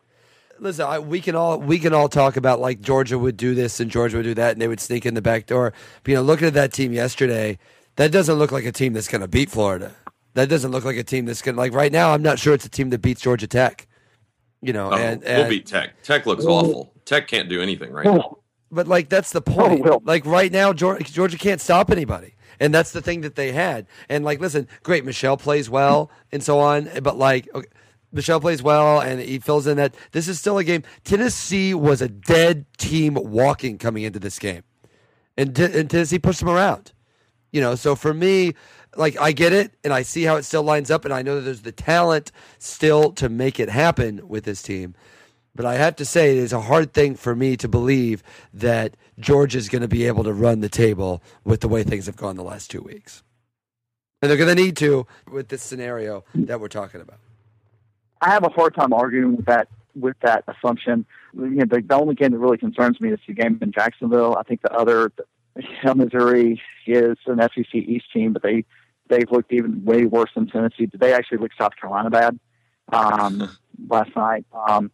listen, 0.58 0.86
I, 0.86 0.98
we 0.98 1.20
can 1.20 1.34
all 1.34 1.58
we 1.58 1.78
can 1.78 1.92
all 1.92 2.08
talk 2.08 2.36
about 2.36 2.60
like 2.60 2.80
Georgia 2.80 3.18
would 3.18 3.36
do 3.36 3.54
this 3.54 3.80
and 3.80 3.90
Georgia 3.90 4.18
would 4.18 4.24
do 4.24 4.34
that, 4.34 4.52
and 4.52 4.60
they 4.60 4.68
would 4.68 4.80
sneak 4.80 5.06
in 5.06 5.14
the 5.14 5.22
back 5.22 5.46
door. 5.46 5.72
But, 6.02 6.10
you 6.10 6.16
know, 6.16 6.22
looking 6.22 6.46
at 6.46 6.54
that 6.54 6.72
team 6.72 6.92
yesterday, 6.92 7.58
that 7.96 8.12
doesn't 8.12 8.36
look 8.36 8.52
like 8.52 8.64
a 8.64 8.72
team 8.72 8.92
that's 8.92 9.08
going 9.08 9.20
to 9.20 9.28
beat 9.28 9.50
Florida. 9.50 9.92
That 10.34 10.48
doesn't 10.48 10.70
look 10.70 10.84
like 10.84 10.96
a 10.96 11.04
team 11.04 11.24
that's 11.24 11.42
going 11.42 11.54
to 11.54 11.60
like 11.60 11.72
right 11.72 11.92
now. 11.92 12.12
I'm 12.12 12.22
not 12.22 12.38
sure 12.38 12.54
it's 12.54 12.66
a 12.66 12.70
team 12.70 12.90
that 12.90 13.00
beats 13.00 13.20
Georgia 13.20 13.46
Tech. 13.46 13.86
You 14.62 14.72
know, 14.72 14.90
oh, 14.90 14.96
and, 14.96 15.22
and, 15.24 15.42
we'll 15.42 15.50
beat 15.50 15.66
Tech. 15.66 16.02
Tech 16.02 16.26
looks 16.26 16.44
awful. 16.44 16.92
Tech 17.04 17.28
can't 17.28 17.48
do 17.48 17.60
anything 17.60 17.92
right 17.92 18.06
oh. 18.06 18.16
now. 18.16 18.38
But 18.70 18.88
like 18.88 19.08
that's 19.08 19.32
the 19.32 19.42
oh, 19.46 19.52
point. 19.52 19.86
Oh, 19.86 20.02
like 20.04 20.26
right 20.26 20.50
now, 20.50 20.72
Georgia, 20.72 21.04
Georgia 21.04 21.38
can't 21.38 21.60
stop 21.60 21.90
anybody. 21.90 22.34
And 22.60 22.74
that's 22.74 22.92
the 22.92 23.02
thing 23.02 23.20
that 23.22 23.34
they 23.34 23.52
had. 23.52 23.86
And 24.08 24.24
like, 24.24 24.40
listen, 24.40 24.68
great, 24.82 25.04
Michel 25.04 25.36
plays 25.36 25.68
well 25.68 26.10
and 26.32 26.42
so 26.42 26.58
on. 26.58 26.88
But 27.02 27.16
like, 27.16 27.48
okay, 27.54 27.68
Michel 28.12 28.40
plays 28.40 28.62
well 28.62 29.00
and 29.00 29.20
he 29.20 29.38
fills 29.38 29.66
in 29.66 29.76
that 29.76 29.94
this 30.12 30.28
is 30.28 30.40
still 30.40 30.58
a 30.58 30.64
game. 30.64 30.82
Tennessee 31.04 31.74
was 31.74 32.00
a 32.00 32.08
dead 32.08 32.66
team 32.78 33.14
walking 33.14 33.78
coming 33.78 34.04
into 34.04 34.18
this 34.18 34.38
game. 34.38 34.62
And, 35.36 35.58
and 35.58 35.90
Tennessee 35.90 36.18
pushed 36.18 36.40
them 36.40 36.48
around. 36.48 36.92
You 37.52 37.60
know, 37.60 37.74
so 37.74 37.94
for 37.94 38.12
me, 38.12 38.54
like 38.96 39.18
I 39.20 39.32
get 39.32 39.52
it 39.52 39.72
and 39.84 39.92
I 39.92 40.02
see 40.02 40.24
how 40.24 40.36
it 40.36 40.44
still 40.44 40.62
lines 40.62 40.90
up 40.90 41.04
and 41.04 41.12
I 41.12 41.22
know 41.22 41.36
that 41.36 41.42
there's 41.42 41.62
the 41.62 41.72
talent 41.72 42.32
still 42.58 43.12
to 43.12 43.28
make 43.28 43.60
it 43.60 43.68
happen 43.68 44.26
with 44.26 44.44
this 44.44 44.62
team. 44.62 44.94
But 45.56 45.66
I 45.66 45.74
have 45.74 45.96
to 45.96 46.04
say 46.04 46.32
it 46.32 46.38
is 46.38 46.52
a 46.52 46.60
hard 46.60 46.92
thing 46.92 47.14
for 47.16 47.34
me 47.34 47.56
to 47.56 47.68
believe 47.68 48.22
that 48.54 48.96
Georgia 49.18 49.58
is 49.58 49.68
going 49.68 49.82
to 49.82 49.88
be 49.88 50.06
able 50.06 50.24
to 50.24 50.32
run 50.32 50.60
the 50.60 50.68
table 50.68 51.22
with 51.44 51.60
the 51.60 51.68
way 51.68 51.82
things 51.82 52.06
have 52.06 52.16
gone 52.16 52.36
the 52.36 52.44
last 52.44 52.70
2 52.70 52.82
weeks. 52.82 53.22
And 54.22 54.30
they're 54.30 54.38
going 54.38 54.54
to 54.54 54.62
need 54.62 54.76
to 54.78 55.06
with 55.30 55.48
this 55.48 55.62
scenario 55.62 56.24
that 56.34 56.60
we're 56.60 56.68
talking 56.68 57.00
about. 57.00 57.18
I 58.20 58.30
have 58.30 58.44
a 58.44 58.48
hard 58.48 58.74
time 58.74 58.92
arguing 58.92 59.36
with 59.36 59.46
that 59.46 59.68
with 59.94 60.16
that 60.22 60.44
assumption. 60.46 61.06
You 61.34 61.50
know, 61.50 61.64
the, 61.64 61.80
the 61.80 61.94
only 61.94 62.14
game 62.14 62.32
that 62.32 62.38
really 62.38 62.58
concerns 62.58 63.00
me 63.00 63.10
is 63.10 63.20
the 63.26 63.34
game 63.34 63.58
in 63.60 63.72
Jacksonville. 63.72 64.36
I 64.38 64.42
think 64.42 64.62
the 64.62 64.72
other, 64.72 65.10
Missouri 65.94 66.60
is 66.86 67.16
an 67.26 67.40
SEC 67.40 67.74
East 67.74 68.06
team, 68.12 68.32
but 68.32 68.42
they 68.42 68.64
they've 69.08 69.30
looked 69.30 69.52
even 69.52 69.84
way 69.84 70.04
worse 70.04 70.30
than 70.34 70.46
Tennessee. 70.46 70.88
They 70.92 71.12
actually 71.12 71.38
looked 71.38 71.56
South 71.58 71.76
Carolina 71.80 72.10
bad 72.10 72.38
um, 72.92 73.48
last 73.88 74.14
night. 74.16 74.44
Um, 74.68 74.90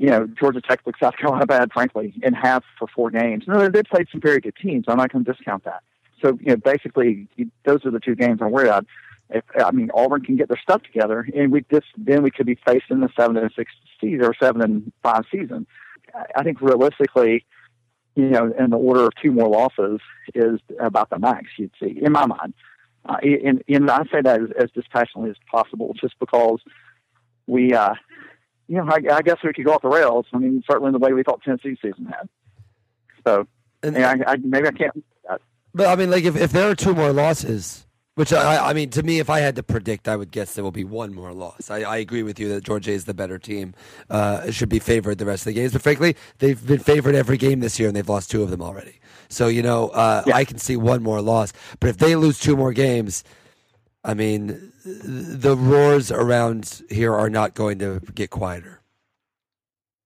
you 0.00 0.06
know, 0.06 0.26
Georgia 0.26 0.62
Tech 0.62 0.80
looked 0.86 0.98
South 0.98 1.18
Carolina 1.18 1.44
bad, 1.44 1.70
frankly, 1.74 2.14
in 2.22 2.32
half 2.32 2.64
for 2.78 2.88
four 2.88 3.10
games. 3.10 3.44
No, 3.46 3.68
they 3.68 3.82
played 3.82 4.08
some 4.10 4.22
very 4.22 4.40
good 4.40 4.56
teams. 4.56 4.86
I'm 4.88 4.96
not 4.96 5.12
going 5.12 5.26
to 5.26 5.30
discount 5.30 5.64
that. 5.64 5.82
So, 6.22 6.38
you 6.40 6.46
know, 6.52 6.56
basically, 6.56 7.28
those 7.66 7.84
are 7.84 7.90
the 7.90 8.00
two 8.00 8.14
games 8.14 8.40
I'm 8.40 8.50
worried 8.50 8.68
about 8.68 8.86
if 9.28 9.44
I 9.62 9.70
mean 9.72 9.90
Auburn 9.94 10.24
can 10.24 10.36
get 10.36 10.48
their 10.48 10.60
stuff 10.60 10.82
together, 10.82 11.28
and 11.36 11.52
we 11.52 11.66
just 11.70 11.86
then 11.98 12.22
we 12.22 12.30
could 12.30 12.46
be 12.46 12.58
facing 12.66 13.00
the 13.00 13.10
seven 13.14 13.36
and 13.36 13.50
six 13.54 13.72
season 14.00 14.24
or 14.24 14.34
seven 14.40 14.62
and 14.62 14.90
five 15.02 15.24
season. 15.30 15.66
I 16.34 16.42
think 16.44 16.62
realistically, 16.62 17.44
you 18.16 18.30
know, 18.30 18.52
in 18.58 18.70
the 18.70 18.78
order 18.78 19.04
of 19.04 19.10
two 19.22 19.32
more 19.32 19.48
losses 19.48 20.00
is 20.34 20.60
about 20.80 21.10
the 21.10 21.18
max 21.18 21.46
you'd 21.58 21.72
see 21.78 22.00
in 22.02 22.12
my 22.12 22.24
mind. 22.24 22.54
Uh, 23.04 23.16
and, 23.22 23.62
and 23.68 23.90
I 23.90 24.04
say 24.04 24.22
that 24.22 24.40
as, 24.40 24.48
as 24.58 24.70
dispassionately 24.70 25.30
as 25.30 25.36
possible, 25.50 25.94
just 26.00 26.18
because 26.18 26.60
we, 27.46 27.72
uh, 27.72 27.94
you 28.70 28.76
know, 28.76 28.88
I, 28.88 29.16
I 29.16 29.22
guess 29.22 29.38
we 29.42 29.52
could 29.52 29.64
go 29.64 29.74
off 29.74 29.82
the 29.82 29.88
rails. 29.88 30.26
I 30.32 30.38
mean, 30.38 30.62
certainly 30.70 30.92
the 30.92 30.98
way 31.00 31.12
we 31.12 31.24
thought 31.24 31.42
Tennessee 31.42 31.76
season 31.82 32.06
had. 32.06 32.28
So, 33.26 33.48
and, 33.82 33.98
I, 33.98 34.16
I, 34.24 34.36
maybe 34.36 34.68
I 34.68 34.70
can't. 34.70 35.04
Uh, 35.28 35.38
but 35.74 35.88
I 35.88 35.96
mean, 35.96 36.08
like 36.08 36.22
if, 36.22 36.36
if 36.36 36.52
there 36.52 36.70
are 36.70 36.76
two 36.76 36.94
more 36.94 37.12
losses, 37.12 37.84
which 38.14 38.32
I, 38.32 38.70
I 38.70 38.72
mean, 38.72 38.88
to 38.90 39.02
me, 39.02 39.18
if 39.18 39.28
I 39.28 39.40
had 39.40 39.56
to 39.56 39.64
predict, 39.64 40.06
I 40.06 40.14
would 40.14 40.30
guess 40.30 40.54
there 40.54 40.62
will 40.62 40.70
be 40.70 40.84
one 40.84 41.12
more 41.12 41.32
loss. 41.32 41.68
I, 41.68 41.80
I 41.80 41.96
agree 41.96 42.22
with 42.22 42.38
you 42.38 42.48
that 42.50 42.62
Georgia 42.62 42.92
is 42.92 43.06
the 43.06 43.14
better 43.14 43.40
team. 43.40 43.74
Uh, 44.08 44.52
should 44.52 44.68
be 44.68 44.78
favored 44.78 45.18
the 45.18 45.26
rest 45.26 45.42
of 45.42 45.46
the 45.46 45.54
games, 45.54 45.72
but 45.72 45.82
frankly, 45.82 46.14
they've 46.38 46.64
been 46.64 46.78
favored 46.78 47.16
every 47.16 47.38
game 47.38 47.58
this 47.58 47.80
year, 47.80 47.88
and 47.88 47.96
they've 47.96 48.08
lost 48.08 48.30
two 48.30 48.44
of 48.44 48.50
them 48.50 48.62
already. 48.62 49.00
So 49.28 49.48
you 49.48 49.62
know, 49.62 49.88
uh, 49.88 50.22
yeah. 50.28 50.36
I 50.36 50.44
can 50.44 50.58
see 50.58 50.76
one 50.76 51.02
more 51.02 51.20
loss. 51.20 51.52
But 51.80 51.90
if 51.90 51.96
they 51.96 52.14
lose 52.14 52.38
two 52.38 52.56
more 52.56 52.72
games, 52.72 53.24
I 54.02 54.14
mean, 54.14 54.72
the 54.84 55.56
roars 55.56 56.10
around 56.10 56.82
here 56.88 57.14
are 57.14 57.28
not 57.28 57.54
going 57.54 57.78
to 57.80 58.00
get 58.14 58.30
quieter. 58.30 58.80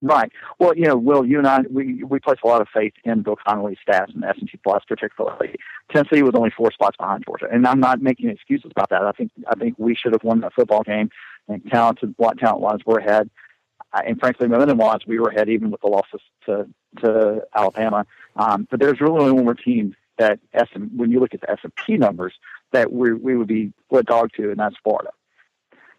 Right. 0.03 0.31
Well, 0.59 0.77
you 0.77 0.85
know, 0.85 0.97
Will, 0.97 1.25
you 1.25 1.39
and 1.39 1.47
I, 1.47 1.61
we, 1.71 2.03
we 2.05 2.19
place 2.19 2.39
a 2.45 2.47
lot 2.47 2.61
of 2.61 2.69
faith 2.75 2.93
in 3.05 3.23
Bill 3.23 3.37
Connelly's 3.37 3.79
stats 3.89 4.13
and 4.15 4.23
S&P 4.23 4.59
Plus 4.63 4.83
particularly. 4.87 5.55
Tennessee 5.91 6.23
was 6.23 6.35
only 6.35 6.51
four 6.51 6.71
spots 6.73 6.99
behind 6.99 7.25
Georgia, 7.25 7.47
and 7.51 7.67
I'm 7.67 7.81
not 7.81 8.03
making 8.03 8.29
excuses 8.29 8.71
about 8.71 8.91
that. 8.91 9.03
I 9.03 9.13
think 9.13 9.31
I 9.49 9.55
think 9.55 9.77
we 9.79 9.95
should 9.95 10.13
have 10.13 10.23
won 10.23 10.41
that 10.41 10.53
football 10.53 10.83
game. 10.83 11.09
And 11.49 11.63
talented, 11.71 12.15
what 12.19 12.39
talent 12.39 12.61
wise, 12.61 12.81
we're 12.85 12.99
ahead. 12.99 13.31
And 13.93 14.19
frankly, 14.19 14.49
momentum 14.49 14.77
wise, 14.79 15.01
we 15.07 15.19
were 15.19 15.29
ahead 15.29 15.49
even 15.49 15.71
with 15.71 15.81
the 15.81 15.89
losses 15.89 16.21
to 16.47 16.69
to 17.01 17.43
Alabama. 17.55 18.05
Um, 18.37 18.69
but 18.71 18.81
there's 18.81 19.01
really 19.01 19.21
only 19.21 19.33
one 19.33 19.45
more 19.45 19.55
team 19.55 19.97
that 20.19 20.39
S 20.53 20.69
when 20.95 21.11
you 21.11 21.21
look 21.21 21.35
at 21.35 21.41
the 21.41 21.51
S&P 21.51 21.97
numbers 21.97 22.35
that 22.75 22.93
we 22.93 23.13
we 23.15 23.37
would 23.37 23.49
be 23.49 23.73
split 23.87 24.07
dog 24.07 24.31
to, 24.37 24.51
and 24.51 24.61
that's 24.61 24.77
Florida 24.85 25.11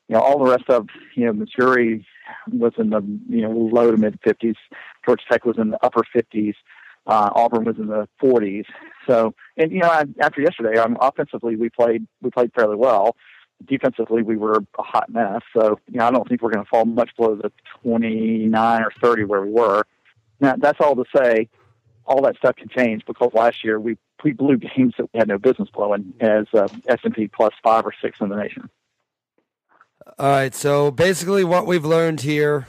you 0.07 0.15
know, 0.15 0.21
all 0.21 0.37
the 0.37 0.51
rest 0.51 0.69
of, 0.69 0.87
you 1.15 1.25
know, 1.25 1.33
Missouri 1.33 2.05
was 2.51 2.73
in 2.77 2.91
the, 2.91 3.01
you 3.29 3.41
know, 3.41 3.51
low 3.51 3.91
to 3.91 3.97
mid 3.97 4.19
50s. 4.21 4.55
Georgia 5.05 5.23
Tech 5.31 5.45
was 5.45 5.57
in 5.57 5.71
the 5.71 5.83
upper 5.83 6.01
50s. 6.15 6.53
Uh, 7.07 7.29
Auburn 7.35 7.65
was 7.65 7.77
in 7.77 7.87
the 7.87 8.07
40s. 8.21 8.65
So, 9.07 9.33
and 9.57 9.71
you 9.71 9.79
know, 9.79 10.03
after 10.21 10.41
yesterday, 10.41 10.77
um, 10.79 10.97
offensively 10.99 11.55
we 11.55 11.69
played 11.69 12.07
we 12.21 12.31
played 12.31 12.51
fairly 12.55 12.75
well. 12.75 13.15
Defensively, 13.63 14.21
we 14.21 14.35
were 14.35 14.63
a 14.77 14.81
hot 14.81 15.09
mess. 15.09 15.41
So, 15.55 15.79
you 15.89 15.99
know, 15.99 16.07
I 16.07 16.11
don't 16.11 16.27
think 16.27 16.41
we're 16.41 16.51
going 16.51 16.65
to 16.65 16.69
fall 16.69 16.85
much 16.85 17.11
below 17.15 17.35
the 17.35 17.51
29 17.83 18.81
or 18.81 18.91
30 19.01 19.23
where 19.25 19.41
we 19.41 19.51
were. 19.51 19.83
Now, 20.41 20.55
that's 20.57 20.79
all 20.81 20.95
to 20.95 21.05
say, 21.15 21.47
all 22.05 22.21
that 22.23 22.37
stuff 22.37 22.55
can 22.55 22.69
change 22.69 23.05
because 23.05 23.33
last 23.33 23.63
year 23.63 23.79
we 23.79 23.97
we 24.23 24.31
blew 24.31 24.57
games 24.57 24.93
that 24.97 25.09
we 25.13 25.19
had 25.19 25.27
no 25.27 25.37
business 25.37 25.69
blowing 25.69 26.13
as 26.19 26.45
uh, 26.53 26.67
S&P 26.87 27.27
plus 27.27 27.53
five 27.61 27.85
or 27.85 27.93
six 28.01 28.19
in 28.21 28.29
the 28.29 28.35
nation. 28.35 28.69
All 30.17 30.29
right. 30.29 30.53
So 30.55 30.89
basically, 30.91 31.43
what 31.43 31.67
we've 31.67 31.85
learned 31.85 32.21
here 32.21 32.65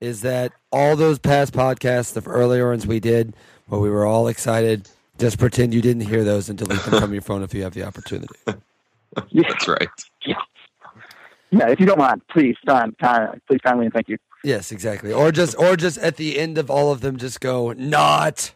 is 0.00 0.20
that 0.22 0.52
all 0.70 0.96
those 0.96 1.18
past 1.18 1.52
podcasts 1.52 2.16
of 2.16 2.28
earlier 2.28 2.68
ones 2.70 2.86
we 2.86 3.00
did 3.00 3.34
where 3.66 3.80
we 3.80 3.90
were 3.90 4.06
all 4.06 4.28
excited, 4.28 4.88
just 5.18 5.38
pretend 5.38 5.74
you 5.74 5.82
didn't 5.82 6.06
hear 6.06 6.24
those 6.24 6.48
and 6.48 6.58
delete 6.58 6.80
them 6.82 7.00
from 7.00 7.12
your 7.12 7.22
phone 7.22 7.42
if 7.42 7.54
you 7.54 7.62
have 7.62 7.74
the 7.74 7.84
opportunity. 7.84 8.34
Yeah, 9.30 9.48
That's 9.48 9.66
right. 9.66 9.88
yeah, 10.26 10.34
Yeah, 11.50 11.70
if 11.70 11.80
you 11.80 11.86
don't 11.86 11.98
mind, 11.98 12.20
please, 12.28 12.56
kind, 12.66 12.96
kind, 12.98 13.40
please 13.48 13.58
kindly 13.62 13.86
and 13.86 13.92
thank 13.92 14.08
you. 14.08 14.18
Yes, 14.44 14.72
exactly. 14.72 15.12
Or 15.12 15.32
just 15.32 15.56
or 15.58 15.76
just 15.76 15.98
at 15.98 16.16
the 16.16 16.38
end 16.38 16.58
of 16.58 16.70
all 16.70 16.92
of 16.92 17.00
them, 17.00 17.16
just 17.16 17.40
go 17.40 17.72
not, 17.72 18.52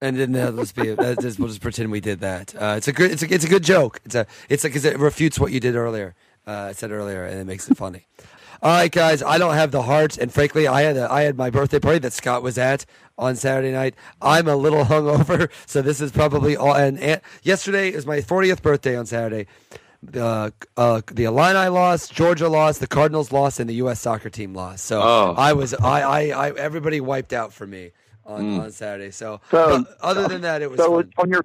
and 0.00 0.16
then 0.16 0.32
just 0.56 0.74
be 0.74 0.94
that 0.94 1.20
just, 1.20 1.38
we'll 1.38 1.48
just 1.48 1.60
pretend 1.62 1.90
we 1.90 2.00
did 2.00 2.20
that. 2.20 2.54
Uh, 2.54 2.74
it's 2.76 2.88
a 2.88 2.92
good 2.92 3.10
it's 3.10 3.22
a 3.22 3.32
it's 3.32 3.44
a 3.44 3.48
good 3.48 3.64
joke. 3.64 4.00
It's 4.04 4.14
a 4.14 4.26
it's 4.48 4.62
because 4.62 4.84
it 4.84 4.98
refutes 4.98 5.38
what 5.38 5.52
you 5.52 5.60
did 5.60 5.76
earlier. 5.76 6.14
Uh, 6.46 6.68
I 6.70 6.72
said 6.72 6.90
earlier, 6.90 7.24
and 7.24 7.38
it 7.40 7.44
makes 7.44 7.70
it 7.70 7.76
funny. 7.76 8.06
All 8.62 8.70
right, 8.70 8.92
guys. 8.92 9.22
I 9.22 9.38
don't 9.38 9.54
have 9.54 9.70
the 9.70 9.82
heart, 9.82 10.18
and 10.18 10.32
frankly, 10.32 10.68
I 10.68 10.82
had 10.82 10.96
a, 10.96 11.10
I 11.10 11.22
had 11.22 11.36
my 11.36 11.50
birthday 11.50 11.80
party 11.80 11.98
that 12.00 12.12
Scott 12.12 12.42
was 12.42 12.58
at 12.58 12.84
on 13.18 13.34
Saturday 13.34 13.72
night. 13.72 13.94
I'm 14.20 14.46
a 14.46 14.56
little 14.56 14.84
hungover, 14.84 15.50
so 15.66 15.82
this 15.82 16.00
is 16.00 16.12
probably 16.12 16.56
all. 16.56 16.74
And, 16.74 16.98
and 17.00 17.20
yesterday 17.42 17.90
is 17.90 18.06
my 18.06 18.18
40th 18.18 18.62
birthday 18.62 18.96
on 18.96 19.06
Saturday. 19.06 19.46
Uh, 20.14 20.50
uh, 20.76 21.00
the 21.12 21.24
Illini 21.24 21.68
lost, 21.68 22.12
Georgia 22.12 22.48
lost, 22.48 22.80
the 22.80 22.88
Cardinals 22.88 23.30
lost, 23.30 23.60
and 23.60 23.70
the 23.70 23.74
U.S. 23.74 24.00
soccer 24.00 24.28
team 24.30 24.52
lost. 24.52 24.84
So 24.84 25.00
Oh. 25.00 25.34
I 25.38 25.52
was 25.52 25.74
I, 25.74 26.00
I 26.02 26.20
I 26.48 26.50
everybody 26.50 27.00
wiped 27.00 27.32
out 27.32 27.52
for 27.52 27.66
me 27.68 27.92
on, 28.26 28.58
on 28.60 28.70
Saturday. 28.72 29.12
So, 29.12 29.40
So- 29.50 29.84
but 29.84 29.96
other 30.00 30.26
than 30.26 30.40
that, 30.42 30.60
it 30.60 30.70
was 30.70 30.78
So 30.78 30.96
fun. 30.96 31.12
on 31.18 31.30
your 31.30 31.44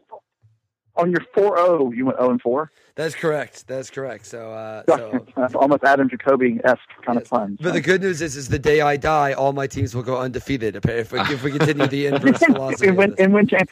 on 0.98 1.12
your 1.12 1.22
four 1.34 1.56
zero, 1.58 1.92
you 1.92 2.06
went 2.06 2.18
zero 2.18 2.32
and 2.32 2.42
four. 2.42 2.72
That's 2.96 3.14
correct. 3.14 3.68
That's 3.68 3.92
correct. 3.92 4.26
So, 4.26 4.52
uh, 4.52 4.84
so 4.98 5.26
That's 5.36 5.54
almost 5.54 5.84
Adam 5.84 6.10
Jacoby 6.10 6.60
esque 6.64 6.80
kind 7.06 7.20
of 7.20 7.28
fun. 7.28 7.58
But 7.62 7.74
the 7.74 7.82
good 7.82 8.02
news 8.02 8.24
is, 8.24 8.36
is 8.36 8.50
the 8.50 8.58
day 8.58 8.82
I 8.82 8.98
die, 8.98 9.34
all 9.34 9.54
my 9.54 9.68
teams 9.68 9.94
will 9.94 10.02
go 10.02 10.18
undefeated 10.18 10.76
if 10.76 11.12
we, 11.12 11.20
if 11.20 11.44
we 11.44 11.52
continue 11.52 11.86
the 11.86 12.08
inverse 12.08 12.40
philosophy. 12.46 12.88
and 12.88 12.98
win, 12.98 13.16
and 13.20 13.34
win 13.34 13.48
champ- 13.48 13.70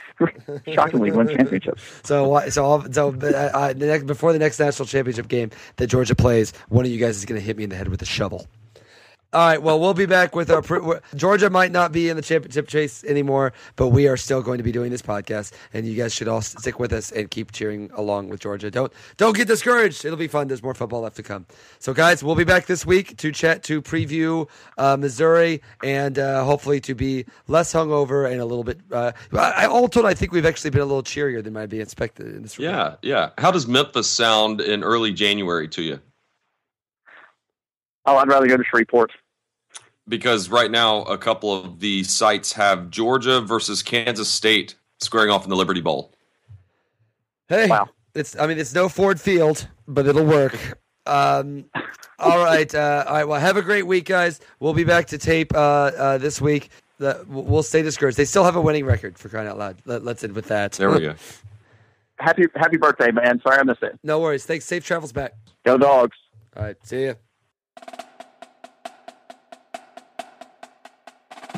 shockingly 0.71 1.11
win 1.11 1.27
championships. 1.27 1.81
So, 2.03 2.39
so, 2.49 2.65
I'll, 2.65 2.91
so 2.93 3.09
uh, 3.09 3.25
uh, 3.25 3.73
the 3.73 3.87
next, 3.87 4.05
before 4.05 4.31
the 4.31 4.39
next 4.39 4.59
national 4.59 4.85
championship 4.85 5.27
game 5.27 5.49
that 5.77 5.87
Georgia 5.87 6.13
plays, 6.13 6.53
one 6.69 6.85
of 6.85 6.91
you 6.91 6.99
guys 6.99 7.17
is 7.17 7.25
going 7.25 7.39
to 7.39 7.45
hit 7.45 7.57
me 7.57 7.63
in 7.63 7.69
the 7.71 7.75
head 7.75 7.87
with 7.87 8.01
a 8.01 8.05
shovel. 8.05 8.45
All 9.33 9.45
right. 9.45 9.61
Well, 9.61 9.79
we'll 9.79 9.93
be 9.93 10.05
back 10.05 10.33
with 10.33 10.49
our. 10.49 10.61
Pre- 10.61 10.99
Georgia 11.13 11.49
might 11.49 11.71
not 11.71 11.91
be 11.91 12.07
in 12.09 12.15
the 12.15 12.21
championship 12.21 12.67
chase 12.67 13.03
anymore, 13.03 13.51
but 13.75 13.89
we 13.89 14.07
are 14.07 14.15
still 14.15 14.41
going 14.41 14.59
to 14.59 14.63
be 14.63 14.71
doing 14.71 14.91
this 14.91 15.01
podcast, 15.01 15.51
and 15.73 15.85
you 15.85 15.95
guys 15.95 16.13
should 16.13 16.29
all 16.29 16.41
stick 16.41 16.79
with 16.79 16.93
us 16.93 17.11
and 17.11 17.29
keep 17.29 17.51
cheering 17.51 17.89
along 17.95 18.29
with 18.29 18.39
Georgia. 18.39 18.71
Don't 18.71 18.93
don't 19.17 19.35
get 19.35 19.47
discouraged. 19.47 20.05
It'll 20.05 20.17
be 20.17 20.29
fun. 20.29 20.47
There's 20.47 20.63
more 20.63 20.73
football 20.73 21.01
left 21.01 21.17
to 21.17 21.23
come. 21.23 21.45
So, 21.79 21.93
guys, 21.93 22.23
we'll 22.23 22.35
be 22.35 22.45
back 22.45 22.65
this 22.65 22.85
week 22.85 23.17
to 23.17 23.31
chat 23.31 23.61
to 23.63 23.81
preview 23.81 24.47
uh, 24.77 24.95
Missouri 24.95 25.61
and 25.83 26.17
uh, 26.17 26.45
hopefully 26.45 26.79
to 26.81 26.95
be 26.95 27.25
less 27.47 27.73
hungover 27.73 28.31
and 28.31 28.39
a 28.39 28.45
little 28.45 28.63
bit. 28.63 28.79
Uh, 28.89 29.11
I, 29.33 29.65
all 29.65 29.89
told, 29.89 30.05
I 30.05 30.13
think 30.13 30.31
we've 30.31 30.45
actually 30.45 30.69
been 30.69 30.81
a 30.81 30.85
little 30.85 31.03
cheerier 31.03 31.41
than 31.41 31.51
might 31.51 31.69
be 31.69 31.81
expected 31.81 32.27
in 32.27 32.43
this. 32.43 32.57
regard. 32.57 32.97
Yeah, 33.01 33.09
yeah. 33.09 33.29
How 33.37 33.51
does 33.51 33.67
Memphis 33.67 34.09
sound 34.09 34.61
in 34.61 34.83
early 34.83 35.11
January 35.11 35.67
to 35.69 35.81
you? 35.81 35.99
Oh, 38.05 38.17
I'd 38.17 38.27
rather 38.27 38.47
go 38.47 38.57
to 38.57 38.63
Shreveport. 38.63 39.11
Because 40.07 40.49
right 40.49 40.69
now, 40.69 41.01
a 41.03 41.17
couple 41.17 41.51
of 41.53 41.79
the 41.79 42.03
sites 42.03 42.53
have 42.53 42.89
Georgia 42.91 43.41
versus 43.41 43.81
Kansas 43.81 44.29
State 44.29 44.75
squaring 44.99 45.31
off 45.31 45.43
in 45.43 45.49
the 45.49 45.55
Liberty 45.55 45.81
Bowl. 45.81 46.11
Hey, 47.49 47.67
Wow. 47.67 47.89
it's 48.13 48.37
I 48.37 48.47
mean 48.47 48.59
it's 48.59 48.73
no 48.73 48.87
Ford 48.89 49.19
Field, 49.19 49.67
but 49.87 50.05
it'll 50.07 50.25
work. 50.25 50.55
Um, 51.07 51.65
all 52.17 52.43
right, 52.43 52.73
uh, 52.73 53.03
all 53.07 53.13
right. 53.13 53.27
Well, 53.27 53.39
have 53.39 53.57
a 53.57 53.61
great 53.61 53.85
week, 53.85 54.05
guys. 54.05 54.39
We'll 54.59 54.73
be 54.73 54.83
back 54.83 55.07
to 55.07 55.17
tape 55.19 55.53
uh, 55.53 55.59
uh, 55.59 56.17
this 56.17 56.41
week. 56.41 56.69
The, 56.97 57.23
we'll 57.27 57.61
stay 57.63 57.81
discouraged. 57.83 58.17
They 58.17 58.25
still 58.25 58.43
have 58.43 58.55
a 58.55 58.61
winning 58.61 58.85
record 58.85 59.17
for 59.19 59.29
crying 59.29 59.47
out 59.47 59.57
loud. 59.59 59.77
Let, 59.85 60.03
let's 60.03 60.23
end 60.23 60.33
with 60.33 60.47
that. 60.47 60.71
There 60.73 60.89
we 60.89 61.01
go. 61.01 61.15
Happy 62.17 62.45
Happy 62.55 62.77
birthday, 62.77 63.11
man. 63.11 63.41
Sorry 63.41 63.57
I 63.59 63.63
missed 63.63 63.83
it. 63.83 63.99
No 64.03 64.19
worries. 64.19 64.45
Thanks. 64.45 64.65
Safe 64.65 64.83
travels 64.85 65.11
back. 65.11 65.33
Go 65.65 65.77
dogs. 65.77 66.17
All 66.55 66.63
right. 66.63 66.77
See 66.83 67.05
ya. 67.07 67.13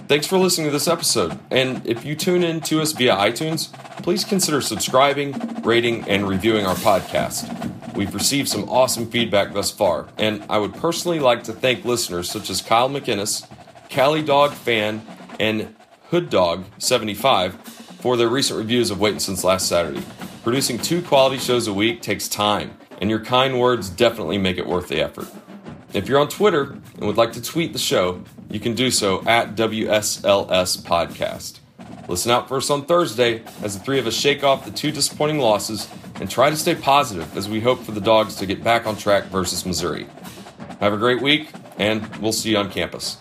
Thanks 0.07 0.25
for 0.25 0.37
listening 0.37 0.67
to 0.67 0.71
this 0.71 0.87
episode. 0.87 1.37
And 1.51 1.85
if 1.85 2.05
you 2.05 2.15
tune 2.15 2.41
in 2.41 2.61
to 2.61 2.81
us 2.81 2.93
via 2.93 3.13
iTunes, 3.13 3.73
please 4.03 4.23
consider 4.23 4.61
subscribing, 4.61 5.33
rating, 5.63 6.07
and 6.07 6.29
reviewing 6.29 6.65
our 6.65 6.75
podcast. 6.75 7.93
We've 7.93 8.13
received 8.13 8.47
some 8.47 8.69
awesome 8.69 9.11
feedback 9.11 9.53
thus 9.53 9.69
far, 9.69 10.07
and 10.17 10.45
I 10.49 10.59
would 10.59 10.73
personally 10.75 11.19
like 11.19 11.43
to 11.43 11.51
thank 11.51 11.83
listeners 11.83 12.31
such 12.31 12.49
as 12.49 12.61
Kyle 12.61 12.89
McInnes, 12.89 13.45
Cali 13.89 14.21
Dog 14.21 14.53
Fan, 14.53 15.05
and 15.41 15.75
Hood 16.09 16.29
Dog 16.29 16.63
75 16.77 17.55
for 17.99 18.15
their 18.15 18.29
recent 18.29 18.59
reviews 18.59 18.89
of 18.91 19.01
Waiting 19.01 19.19
Since 19.19 19.43
Last 19.43 19.67
Saturday. 19.67 20.03
Producing 20.41 20.77
two 20.77 21.01
quality 21.01 21.37
shows 21.37 21.67
a 21.67 21.73
week 21.73 22.01
takes 22.01 22.29
time, 22.29 22.77
and 23.01 23.09
your 23.09 23.19
kind 23.19 23.59
words 23.59 23.89
definitely 23.89 24.37
make 24.37 24.57
it 24.57 24.67
worth 24.67 24.87
the 24.87 25.01
effort. 25.01 25.27
If 25.93 26.07
you're 26.07 26.19
on 26.19 26.29
Twitter 26.29 26.77
and 26.95 27.07
would 27.07 27.17
like 27.17 27.33
to 27.33 27.41
tweet 27.41 27.73
the 27.73 27.79
show, 27.79 28.23
you 28.49 28.59
can 28.59 28.73
do 28.73 28.91
so 28.91 29.21
at 29.25 29.55
WSLS 29.55 30.81
Podcast. 30.81 31.59
Listen 32.07 32.31
out 32.31 32.47
for 32.47 32.57
us 32.57 32.69
on 32.69 32.85
Thursday 32.85 33.43
as 33.61 33.77
the 33.77 33.83
three 33.83 33.99
of 33.99 34.07
us 34.07 34.15
shake 34.15 34.43
off 34.43 34.65
the 34.65 34.71
two 34.71 34.91
disappointing 34.91 35.39
losses 35.39 35.89
and 36.15 36.29
try 36.29 36.49
to 36.49 36.55
stay 36.55 36.75
positive 36.75 37.35
as 37.35 37.49
we 37.49 37.59
hope 37.59 37.79
for 37.79 37.91
the 37.91 38.01
dogs 38.01 38.35
to 38.35 38.45
get 38.45 38.63
back 38.63 38.87
on 38.87 38.95
track 38.95 39.25
versus 39.25 39.65
Missouri. 39.65 40.07
Have 40.79 40.93
a 40.93 40.97
great 40.97 41.21
week, 41.21 41.49
and 41.77 42.05
we'll 42.17 42.31
see 42.31 42.51
you 42.51 42.57
on 42.57 42.71
campus. 42.71 43.17